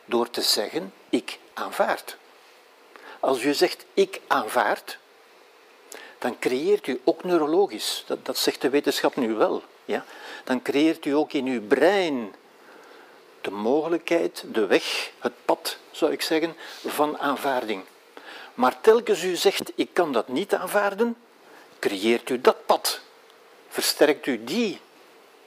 [0.05, 2.17] door te zeggen, ik aanvaard.
[3.21, 4.99] Als u zegt, ik aanvaard,
[6.19, 10.05] dan creëert u ook neurologisch, dat, dat zegt de wetenschap nu wel, ja?
[10.45, 12.35] dan creëert u ook in uw brein
[13.41, 16.57] de mogelijkheid, de weg, het pad, zou ik zeggen,
[16.87, 17.85] van aanvaarding.
[18.55, 21.17] Maar telkens u zegt, ik kan dat niet aanvaarden,
[21.79, 23.01] creëert u dat pad.
[23.77, 24.81] Versterkt u die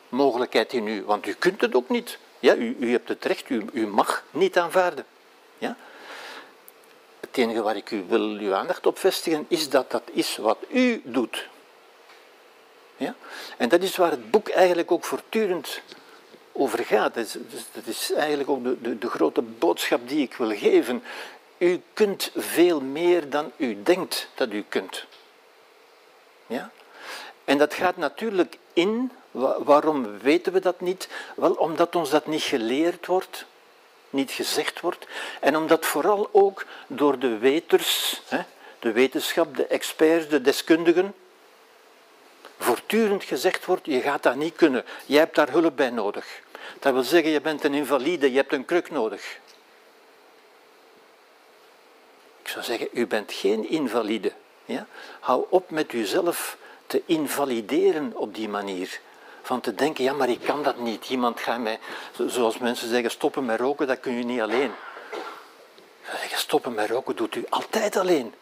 [0.10, 2.18] mogelijkheid in u, want u kunt het ook niet.
[2.40, 5.06] Ja, u, u hebt het recht, u, u mag niet aanvaarden.
[5.58, 5.76] Ja?
[7.20, 10.58] Het enige waar ik u wil uw aandacht op vestigen, is dat dat is wat
[10.68, 11.48] u doet.
[12.98, 13.16] Ja?
[13.58, 15.82] En dat is waar het boek eigenlijk ook voortdurend
[16.52, 17.14] over gaat.
[17.14, 17.34] Dat is,
[17.72, 21.04] dat is eigenlijk ook de, de, de grote boodschap die ik wil geven.
[21.58, 25.06] U kunt veel meer dan u denkt dat u kunt.
[26.48, 26.72] Ja?
[27.50, 29.12] En dat gaat natuurlijk in,
[29.58, 31.10] waarom weten we dat niet?
[31.36, 33.46] Wel omdat ons dat niet geleerd wordt,
[34.10, 35.08] niet gezegd wordt,
[35.40, 38.22] en omdat vooral ook door de weters,
[38.80, 41.16] de wetenschap, de experts, de deskundigen,
[42.58, 46.42] voortdurend gezegd wordt, je gaat dat niet kunnen, jij hebt daar hulp bij nodig.
[46.80, 49.40] Dat wil zeggen, je bent een invalide, je hebt een kruk nodig.
[52.42, 54.32] Ik zou zeggen, u bent geen invalide.
[54.66, 54.88] Ja?
[55.20, 56.58] Hou op met uzelf
[56.90, 59.00] te invalideren op die manier.
[59.42, 61.10] Van te denken, ja, maar ik kan dat niet.
[61.10, 61.80] Iemand gaat mij,
[62.28, 64.72] zoals mensen zeggen, stoppen met roken, dat kun je niet alleen.
[66.04, 68.34] Zeggen, stoppen met roken doet u altijd alleen.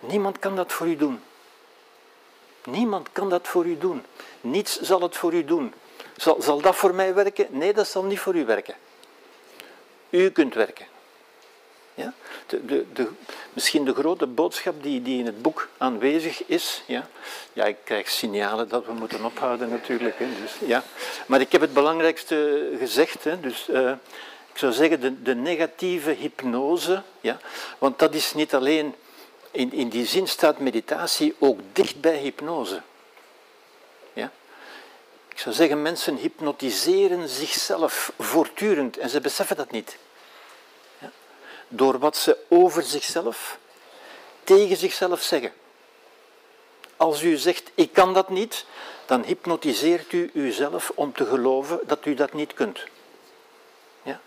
[0.00, 1.22] Niemand kan dat voor u doen.
[2.64, 4.04] Niemand kan dat voor u doen.
[4.40, 5.74] Niets zal het voor u doen.
[6.16, 7.46] Zal, zal dat voor mij werken?
[7.50, 8.74] Nee, dat zal niet voor u werken.
[10.10, 10.86] U kunt werken.
[12.66, 13.08] De, de,
[13.52, 16.82] misschien de grote boodschap die, die in het boek aanwezig is.
[16.86, 17.08] Ja?
[17.52, 20.18] ja, ik krijg signalen dat we moeten ophouden natuurlijk.
[20.18, 20.82] Hè, dus, ja.
[21.26, 23.24] Maar ik heb het belangrijkste gezegd.
[23.24, 23.90] Hè, dus, uh,
[24.52, 27.02] ik zou zeggen de, de negatieve hypnose.
[27.20, 27.38] Ja?
[27.78, 28.94] Want dat is niet alleen,
[29.50, 32.80] in, in die zin staat meditatie ook dicht bij hypnose.
[35.32, 39.96] Ik zou zeggen, mensen hypnotiseren zichzelf voortdurend en ze beseffen dat niet
[41.72, 43.58] door wat ze over zichzelf,
[44.44, 45.52] tegen zichzelf zeggen.
[46.96, 48.64] Als u zegt, ik kan dat niet,
[49.06, 52.84] dan hypnotiseert u uzelf om te geloven dat u dat niet kunt.
[54.02, 54.20] Ja?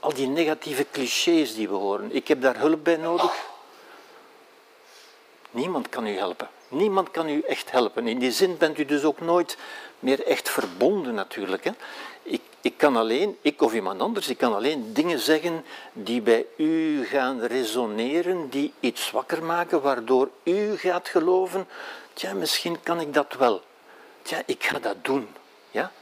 [0.00, 3.32] Al die negatieve clichés die we horen, ik heb daar hulp bij nodig.
[5.50, 6.48] Niemand kan u helpen.
[6.68, 8.08] Niemand kan u echt helpen.
[8.08, 9.56] In die zin bent u dus ook nooit
[9.98, 11.64] meer echt verbonden natuurlijk.
[11.64, 11.70] Hè?
[12.24, 16.46] Ik, ik kan alleen, ik of iemand anders, ik kan alleen dingen zeggen die bij
[16.56, 21.68] u gaan resoneren, die iets wakker maken, waardoor u gaat geloven,
[22.12, 23.62] tja, misschien kan ik dat wel.
[24.22, 25.28] Tja, ik ga dat doen.
[25.70, 25.92] Ja?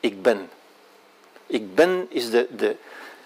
[0.00, 0.50] Ik ben.
[1.46, 2.76] Ik ben is de, de,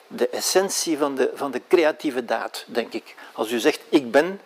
[0.06, 3.14] de essentie van de, van de creatieve daad, denk ik.
[3.32, 4.40] Als u zegt ik ben,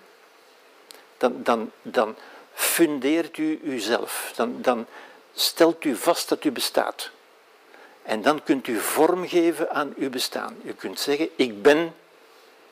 [1.16, 2.16] dan, dan, dan
[2.55, 4.32] fundeert u uzelf.
[4.36, 4.86] Dan, dan
[5.34, 7.11] stelt u vast dat u bestaat.
[8.09, 10.56] En dan kunt u vorm geven aan uw bestaan.
[10.64, 11.94] U kunt zeggen, ik ben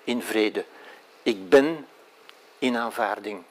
[0.05, 0.64] in vrede.
[1.22, 1.87] Ik ben
[2.59, 3.43] in aanvaarding.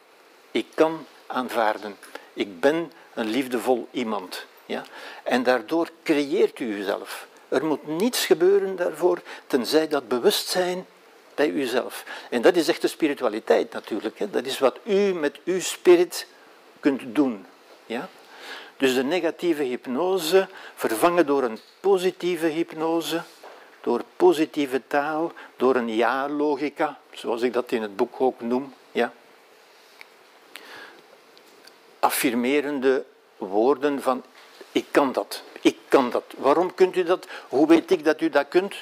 [0.51, 1.97] Ik kan aanvaarden.
[2.33, 4.45] Ik ben een liefdevol iemand.
[4.65, 4.83] Ja?
[5.23, 7.27] En daardoor creëert u uzelf.
[7.47, 10.85] Er moet niets gebeuren daarvoor, tenzij dat bewustzijn
[11.35, 12.03] bij uzelf.
[12.29, 14.19] En dat is echt de spiritualiteit natuurlijk.
[14.19, 14.29] Hè?
[14.29, 16.27] Dat is wat u met uw spirit
[16.79, 17.45] kunt doen.
[17.85, 18.09] Ja?
[18.77, 23.23] Dus de negatieve hypnose vervangen door een positieve hypnose,
[23.81, 28.73] door positieve taal, door een ja-logica, zoals ik dat in het boek ook noem.
[28.91, 29.13] Ja?
[31.99, 33.05] Affirmerende
[33.37, 34.23] woorden van
[34.71, 36.23] ik kan dat, ik kan dat.
[36.37, 37.27] Waarom kunt u dat?
[37.49, 38.75] Hoe weet ik dat u dat kunt?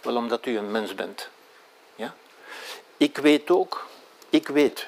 [0.00, 1.28] Wel omdat u een mens bent.
[1.94, 2.14] Ja?
[2.96, 3.86] Ik weet ook,
[4.28, 4.86] ik weet.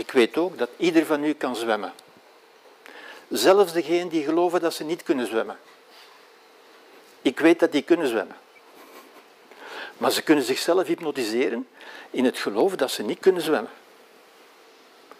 [0.00, 1.92] Ik weet ook dat ieder van u kan zwemmen.
[3.28, 5.58] Zelfs degenen die geloven dat ze niet kunnen zwemmen.
[7.22, 8.36] Ik weet dat die kunnen zwemmen.
[9.98, 11.68] Maar ze kunnen zichzelf hypnotiseren
[12.10, 13.70] in het geloven dat ze niet kunnen zwemmen.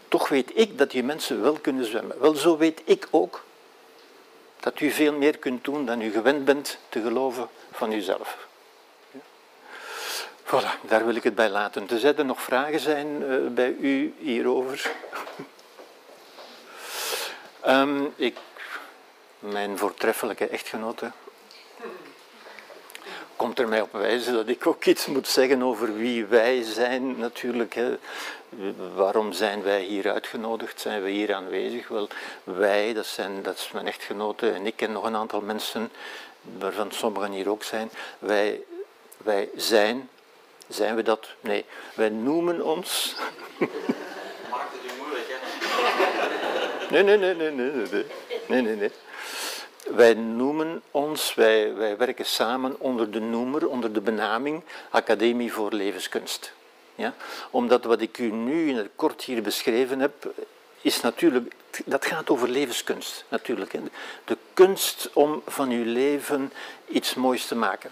[0.09, 2.20] Toch weet ik dat die mensen wel kunnen zwemmen.
[2.20, 3.45] Wel, zo weet ik ook
[4.61, 8.49] dat u veel meer kunt doen dan u gewend bent te geloven van uzelf.
[10.45, 11.86] Voilà, daar wil ik het bij laten.
[11.86, 14.93] Tenzij er nog vragen zijn uh, bij u hierover.
[17.66, 18.36] um, ik,
[19.38, 21.11] mijn voortreffelijke echtgenote
[23.41, 27.18] komt er mij op wijzen dat ik ook iets moet zeggen over wie wij zijn
[27.18, 27.74] natuurlijk.
[27.74, 27.99] Hè.
[28.95, 30.80] Waarom zijn wij hier uitgenodigd?
[30.80, 31.88] Zijn we hier aanwezig?
[31.88, 32.09] Wel,
[32.45, 35.91] wij, dat, zijn, dat is mijn echtgenote en ik en nog een aantal mensen,
[36.59, 37.91] waarvan sommigen hier ook zijn.
[38.18, 38.61] Wij,
[39.16, 40.09] wij zijn,
[40.70, 41.28] zijn we dat?
[41.40, 41.64] Nee,
[41.94, 43.14] wij noemen ons.
[44.50, 45.38] Maakt het u moeilijk, hè?
[46.90, 48.04] Nee, nee, nee, nee, nee, nee.
[48.48, 48.90] nee, nee, nee.
[49.94, 55.72] Wij noemen ons, wij, wij werken samen onder de noemer, onder de benaming Academie voor
[55.72, 56.52] Levenskunst.
[56.94, 57.14] Ja?
[57.50, 60.32] Omdat wat ik u nu in het kort hier beschreven heb,
[60.80, 61.54] is natuurlijk,
[61.84, 63.72] dat gaat over levenskunst natuurlijk.
[64.24, 66.52] De kunst om van uw leven
[66.88, 67.90] iets moois te maken.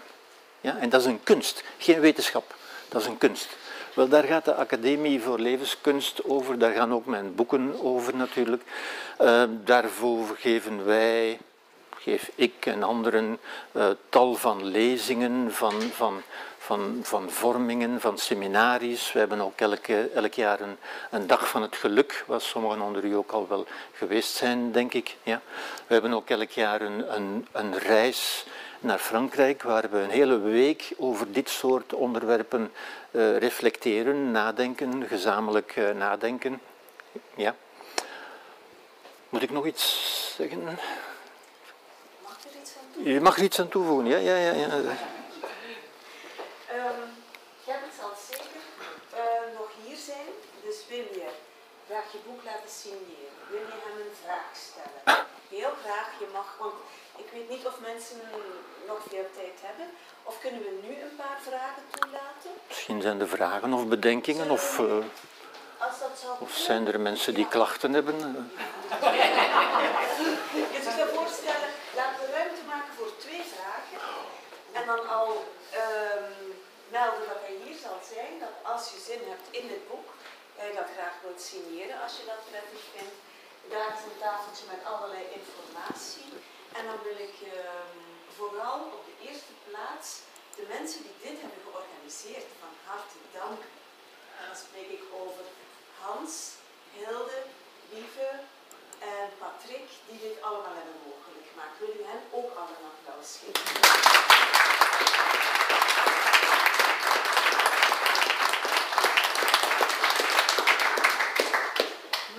[0.61, 0.77] Ja?
[0.77, 2.57] En dat is een kunst, geen wetenschap.
[2.89, 3.57] Dat is een kunst.
[3.93, 8.63] Wel, daar gaat de Academie voor Levenskunst over, daar gaan ook mijn boeken over natuurlijk.
[9.21, 11.39] Uh, daarvoor geven wij
[11.99, 13.39] geef ik en anderen
[13.71, 16.21] uh, tal van lezingen, van, van,
[16.57, 19.11] van, van vormingen, van seminaries.
[19.11, 20.77] We hebben ook elke, elk jaar een,
[21.11, 24.93] een dag van het geluk, waar sommigen onder u ook al wel geweest zijn, denk
[24.93, 25.15] ik.
[25.23, 25.41] Ja.
[25.87, 28.45] We hebben ook elk jaar een, een, een reis
[28.79, 32.71] naar Frankrijk, waar we een hele week over dit soort onderwerpen
[33.11, 36.61] uh, reflecteren, nadenken, gezamenlijk uh, nadenken.
[37.35, 37.55] Ja.
[39.29, 40.79] Moet ik nog iets zeggen?
[43.03, 44.17] Je mag er iets aan toevoegen, ja?
[44.17, 44.75] ja, ja, ja.
[44.75, 44.93] Um,
[47.63, 48.61] Gerrit zal zeker
[49.13, 50.27] uh, nog hier zijn,
[50.63, 51.27] dus wil je
[51.89, 53.33] graag je boek laten signeren?
[53.49, 55.25] Wil je hem een vraag stellen?
[55.49, 56.73] Heel graag, je mag, want
[57.23, 58.17] ik weet niet of mensen
[58.87, 59.87] nog veel tijd hebben.
[60.23, 62.51] Of kunnen we nu een paar vragen toelaten?
[62.67, 64.97] Misschien zijn er vragen of bedenkingen, of, uh,
[66.39, 68.17] of zijn er mensen die klachten hebben?
[70.75, 73.99] je zich dat voorstellen, laten we ruimte maken voor twee vragen.
[74.71, 75.29] En dan al
[75.73, 76.55] um,
[76.89, 80.09] melden dat hij hier zal zijn, dat als je zin hebt in het boek,
[80.59, 83.15] jij dat graag wilt signeren als je dat prettig vindt.
[83.73, 86.31] Daar is een tafeltje met allerlei informatie.
[86.77, 87.99] En dan wil ik um,
[88.37, 90.07] vooral op de eerste plaats
[90.59, 93.71] de mensen die dit hebben georganiseerd van harte danken.
[94.37, 95.45] En dan spreek ik over
[96.03, 96.33] Hans,
[96.95, 97.39] Hilde,
[97.93, 98.29] Lieve
[98.99, 101.79] en Patrick, die dit allemaal hebben mogelijk gemaakt.
[101.79, 103.67] Wil u hen ook al een applaus geven?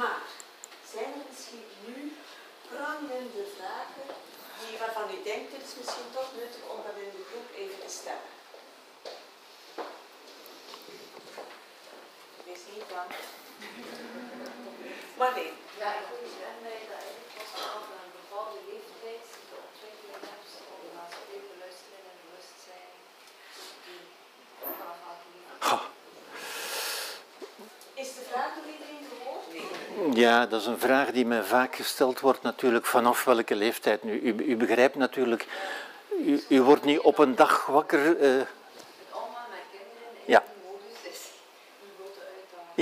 [0.00, 0.20] Maar
[0.92, 2.16] zijn er misschien nu
[2.68, 4.08] prangende vragen
[4.60, 7.80] die, waarvan u denkt, het is misschien toch nuttig om dat in de groep even
[7.86, 8.28] te stellen?
[12.46, 13.10] Wees niet bang.
[15.18, 15.52] Maar nee.
[15.80, 20.52] Ja, ik wil je aanleiden eigenlijk was er over een bepaalde leeftijd de ontwikkeling hebt
[20.74, 22.92] om naar veel beluisteren en bewustzijn
[23.84, 24.02] die
[24.78, 25.84] vanaf elke leeftijd.
[28.02, 29.46] Is de vraag door iedereen gehoord?
[29.52, 29.68] Nee.
[30.20, 34.20] Ja, dat is een vraag die mij vaak gesteld wordt natuurlijk vanaf welke leeftijd nu.
[34.20, 35.46] U, u begrijpt natuurlijk,
[36.24, 38.20] u, u wordt niet op een dag wakker.
[38.20, 38.46] Uh, Het
[39.12, 40.18] omgaan met kinderen in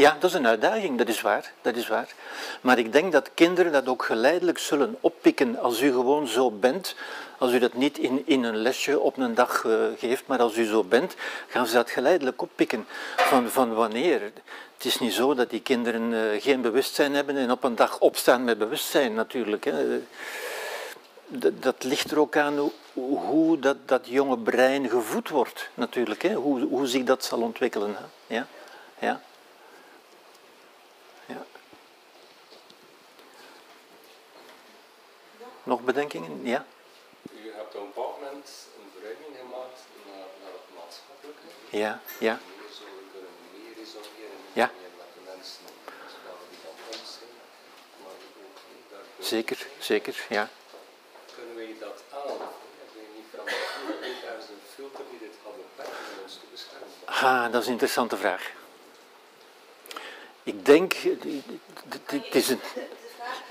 [0.01, 0.16] Ja.
[0.20, 2.14] dat is een uitdaging, dat is waar, dat is waar.
[2.61, 6.94] Maar ik denk dat kinderen dat ook geleidelijk zullen oppikken als u gewoon zo bent.
[7.38, 10.57] Als u dat niet in, in een lesje op een dag eh, geeft, maar als
[10.57, 11.14] u zo bent,
[11.49, 12.86] gaan ze dat geleidelijk oppikken.
[13.16, 14.20] Van, van wanneer?
[14.76, 17.99] Het is niet zo dat die kinderen eh, geen bewustzijn hebben en op een dag
[17.99, 19.64] opstaan met bewustzijn natuurlijk.
[19.64, 20.01] Hè.
[21.61, 26.22] Dat, ligt er ook aan hoe, dat, dat jonge brein gevoed wordt natuurlijk.
[26.22, 26.34] Hè.
[26.34, 27.96] Hoe, hoe zich dat zal ontwikkelen.
[28.26, 28.46] Ja?
[28.99, 29.20] Ja.
[35.69, 36.47] Nog bedenkingen?
[36.47, 36.66] Ja?
[37.33, 38.49] U hebt op een bepaald moment
[38.79, 41.47] een verruiming gemaakt naar, naar het maatschappelijke.
[41.83, 42.35] Ja, ja.
[42.59, 44.71] Meer zouden kunnen meer resoneren Ja.
[44.81, 45.64] meer met de mensen
[46.12, 47.35] zowel die van ons zijn,
[48.03, 48.59] maar ook
[49.19, 50.49] niet Zeker, zeker, ja.
[51.35, 52.37] Kunnen wij dat aan?
[57.05, 58.51] Ah, dat is een interessante vraag.
[60.43, 60.93] Ik denk,
[62.07, 62.61] het is een,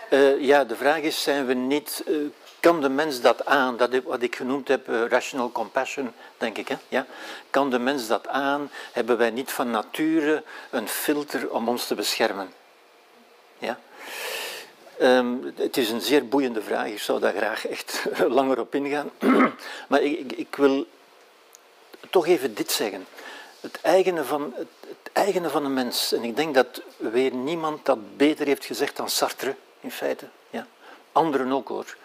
[0.09, 2.13] Eh, ja, de vraag is, zijn we niet, eh,
[2.59, 6.67] kan de mens dat aan, dat wat ik genoemd heb, eh, rational compassion, denk ik,
[6.67, 6.75] hè?
[6.87, 7.05] Ja?
[7.49, 11.95] kan de mens dat aan, hebben wij niet van nature een filter om ons te
[11.95, 12.53] beschermen?
[13.57, 13.79] Ja?
[14.99, 18.03] Ehm, het is een zeer boeiende vraag, ik zou daar graag echt
[18.37, 19.09] langer op ingaan,
[19.89, 20.87] maar ik, ik, ik wil
[22.09, 23.05] toch even dit zeggen.
[23.59, 27.85] Het eigene, van, het, het eigene van een mens, en ik denk dat weer niemand
[27.85, 30.27] dat beter heeft gezegd dan Sartre, in feite.
[30.49, 30.67] Ja.
[31.11, 31.95] Anderen ook hoor.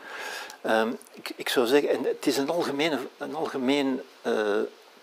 [0.61, 4.59] Ehm, ik, ik zou zeggen, en het is een, algemene, een algemeen eh,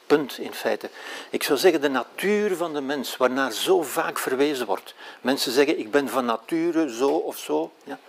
[0.05, 0.89] punt in feite.
[1.29, 4.93] Ik zou zeggen, de natuur van de mens, waarnaar zo vaak verwezen wordt.
[5.21, 7.71] Mensen zeggen, ik ben van nature zo of zo.
[7.83, 7.99] Ja.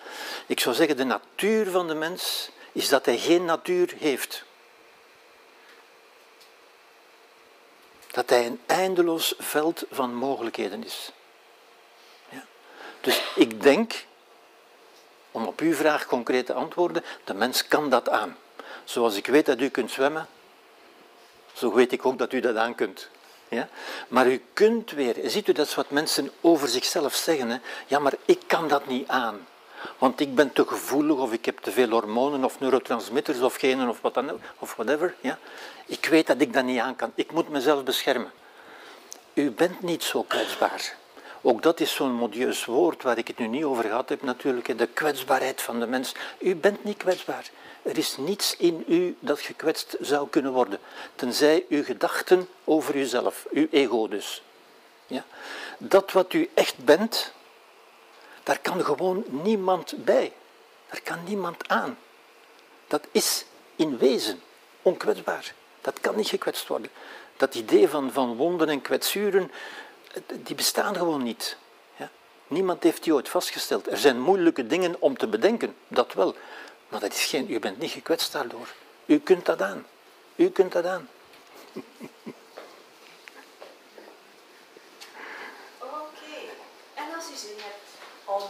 [0.46, 4.44] Ik zou zeggen, de natuur van de mens is dat hij geen natuur heeft.
[8.10, 11.12] dat hij een eindeloos veld van mogelijkheden is.
[12.28, 12.44] Ja.
[13.00, 14.04] Dus ik denk,
[15.30, 18.36] om op uw vraag concreet te antwoorden, de mens kan dat aan.
[18.84, 20.26] Zoals ik weet dat u kunt zwemmen,
[21.52, 23.08] zo weet ik ook dat u dat aan kunt.
[23.48, 23.68] Ja?
[24.08, 27.56] Maar u kunt weer, ziet u dat is wat mensen over zichzelf zeggen, hè?
[27.86, 29.46] ja maar ik kan dat niet aan.
[29.98, 33.88] Want ik ben te gevoelig of ik heb te veel hormonen of neurotransmitters of genen
[33.88, 35.14] of, wat dan, ook, of whatever.
[35.20, 35.38] Ja?
[35.86, 37.12] Ik weet dat ik dat niet aan kan.
[37.14, 38.32] Ik moet mezelf beschermen.
[39.34, 40.96] U bent niet zo kwetsbaar.
[41.42, 44.78] Ook dat is zo'n modieus woord waar ik het nu niet over gehad heb natuurlijk.
[44.78, 46.14] De kwetsbaarheid van de mens.
[46.38, 47.50] U bent niet kwetsbaar.
[47.82, 50.78] Er is niets in u dat gekwetst zou kunnen worden.
[51.14, 54.42] Tenzij uw gedachten over uzelf, uw ego dus.
[55.06, 55.24] Ja?
[55.78, 57.32] Dat wat u echt bent,
[58.42, 60.32] daar kan gewoon niemand bij.
[60.90, 61.98] Daar kan niemand aan.
[62.86, 63.44] Dat is
[63.76, 64.40] in wezen
[64.82, 65.54] onkwetsbaar.
[65.80, 66.90] Dat kan niet gekwetst worden.
[67.36, 69.50] Dat idee van, van wonden en kwetsuren,
[70.26, 71.56] die bestaan gewoon niet.
[71.96, 72.10] Ja?
[72.46, 73.90] Niemand heeft die ooit vastgesteld.
[73.90, 76.34] Er zijn moeilijke dingen om te bedenken, dat wel.
[76.88, 78.68] Maar dat is geen, u bent niet gekwetst daardoor.
[79.06, 79.86] U kunt dat aan.
[80.36, 81.08] U kunt dat aan.
[85.78, 86.36] Oké,
[86.94, 87.88] en als u zin hebt
[88.24, 88.42] om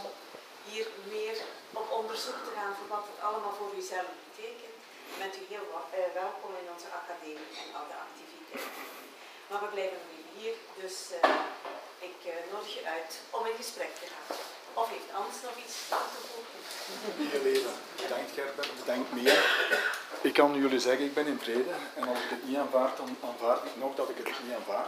[0.65, 1.37] hier meer
[1.73, 4.75] op onderzoek te gaan voor wat het allemaal voor uzelf betekent,
[5.17, 8.71] bent u heel eh, welkom in onze academie en alle activiteiten.
[9.49, 11.29] Maar we blijven nu hier, dus eh,
[11.99, 14.37] ik eh, nodig je uit om in gesprek te gaan.
[14.73, 16.59] Of heeft Ans nog iets toe te voegen?
[18.01, 19.33] Bedankt Gerbert, bedankt Mia.
[20.21, 21.73] Ik kan jullie zeggen, ik ben in vrede.
[21.95, 24.87] En als ik het niet aanvaard, dan aanvaard ik nog dat ik het niet aanvaard.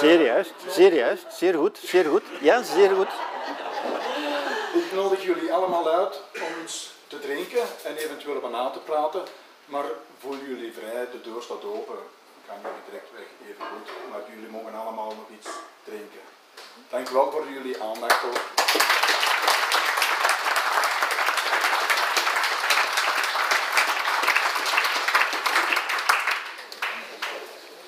[0.00, 2.22] Zeer juist, zeer juist, zeer goed, zeer goed.
[2.40, 3.08] Ja, zeer goed.
[4.74, 9.22] Ik nodig jullie allemaal uit om eens te drinken en eventueel op na te praten.
[9.66, 9.84] Maar
[10.18, 11.98] voel jullie vrij, de deur staat open.
[12.46, 13.88] Ga jullie direct weg, even goed.
[14.10, 15.48] Maar jullie mogen allemaal nog iets
[15.84, 16.20] drinken.
[16.90, 18.22] Dank u wel voor jullie aandacht.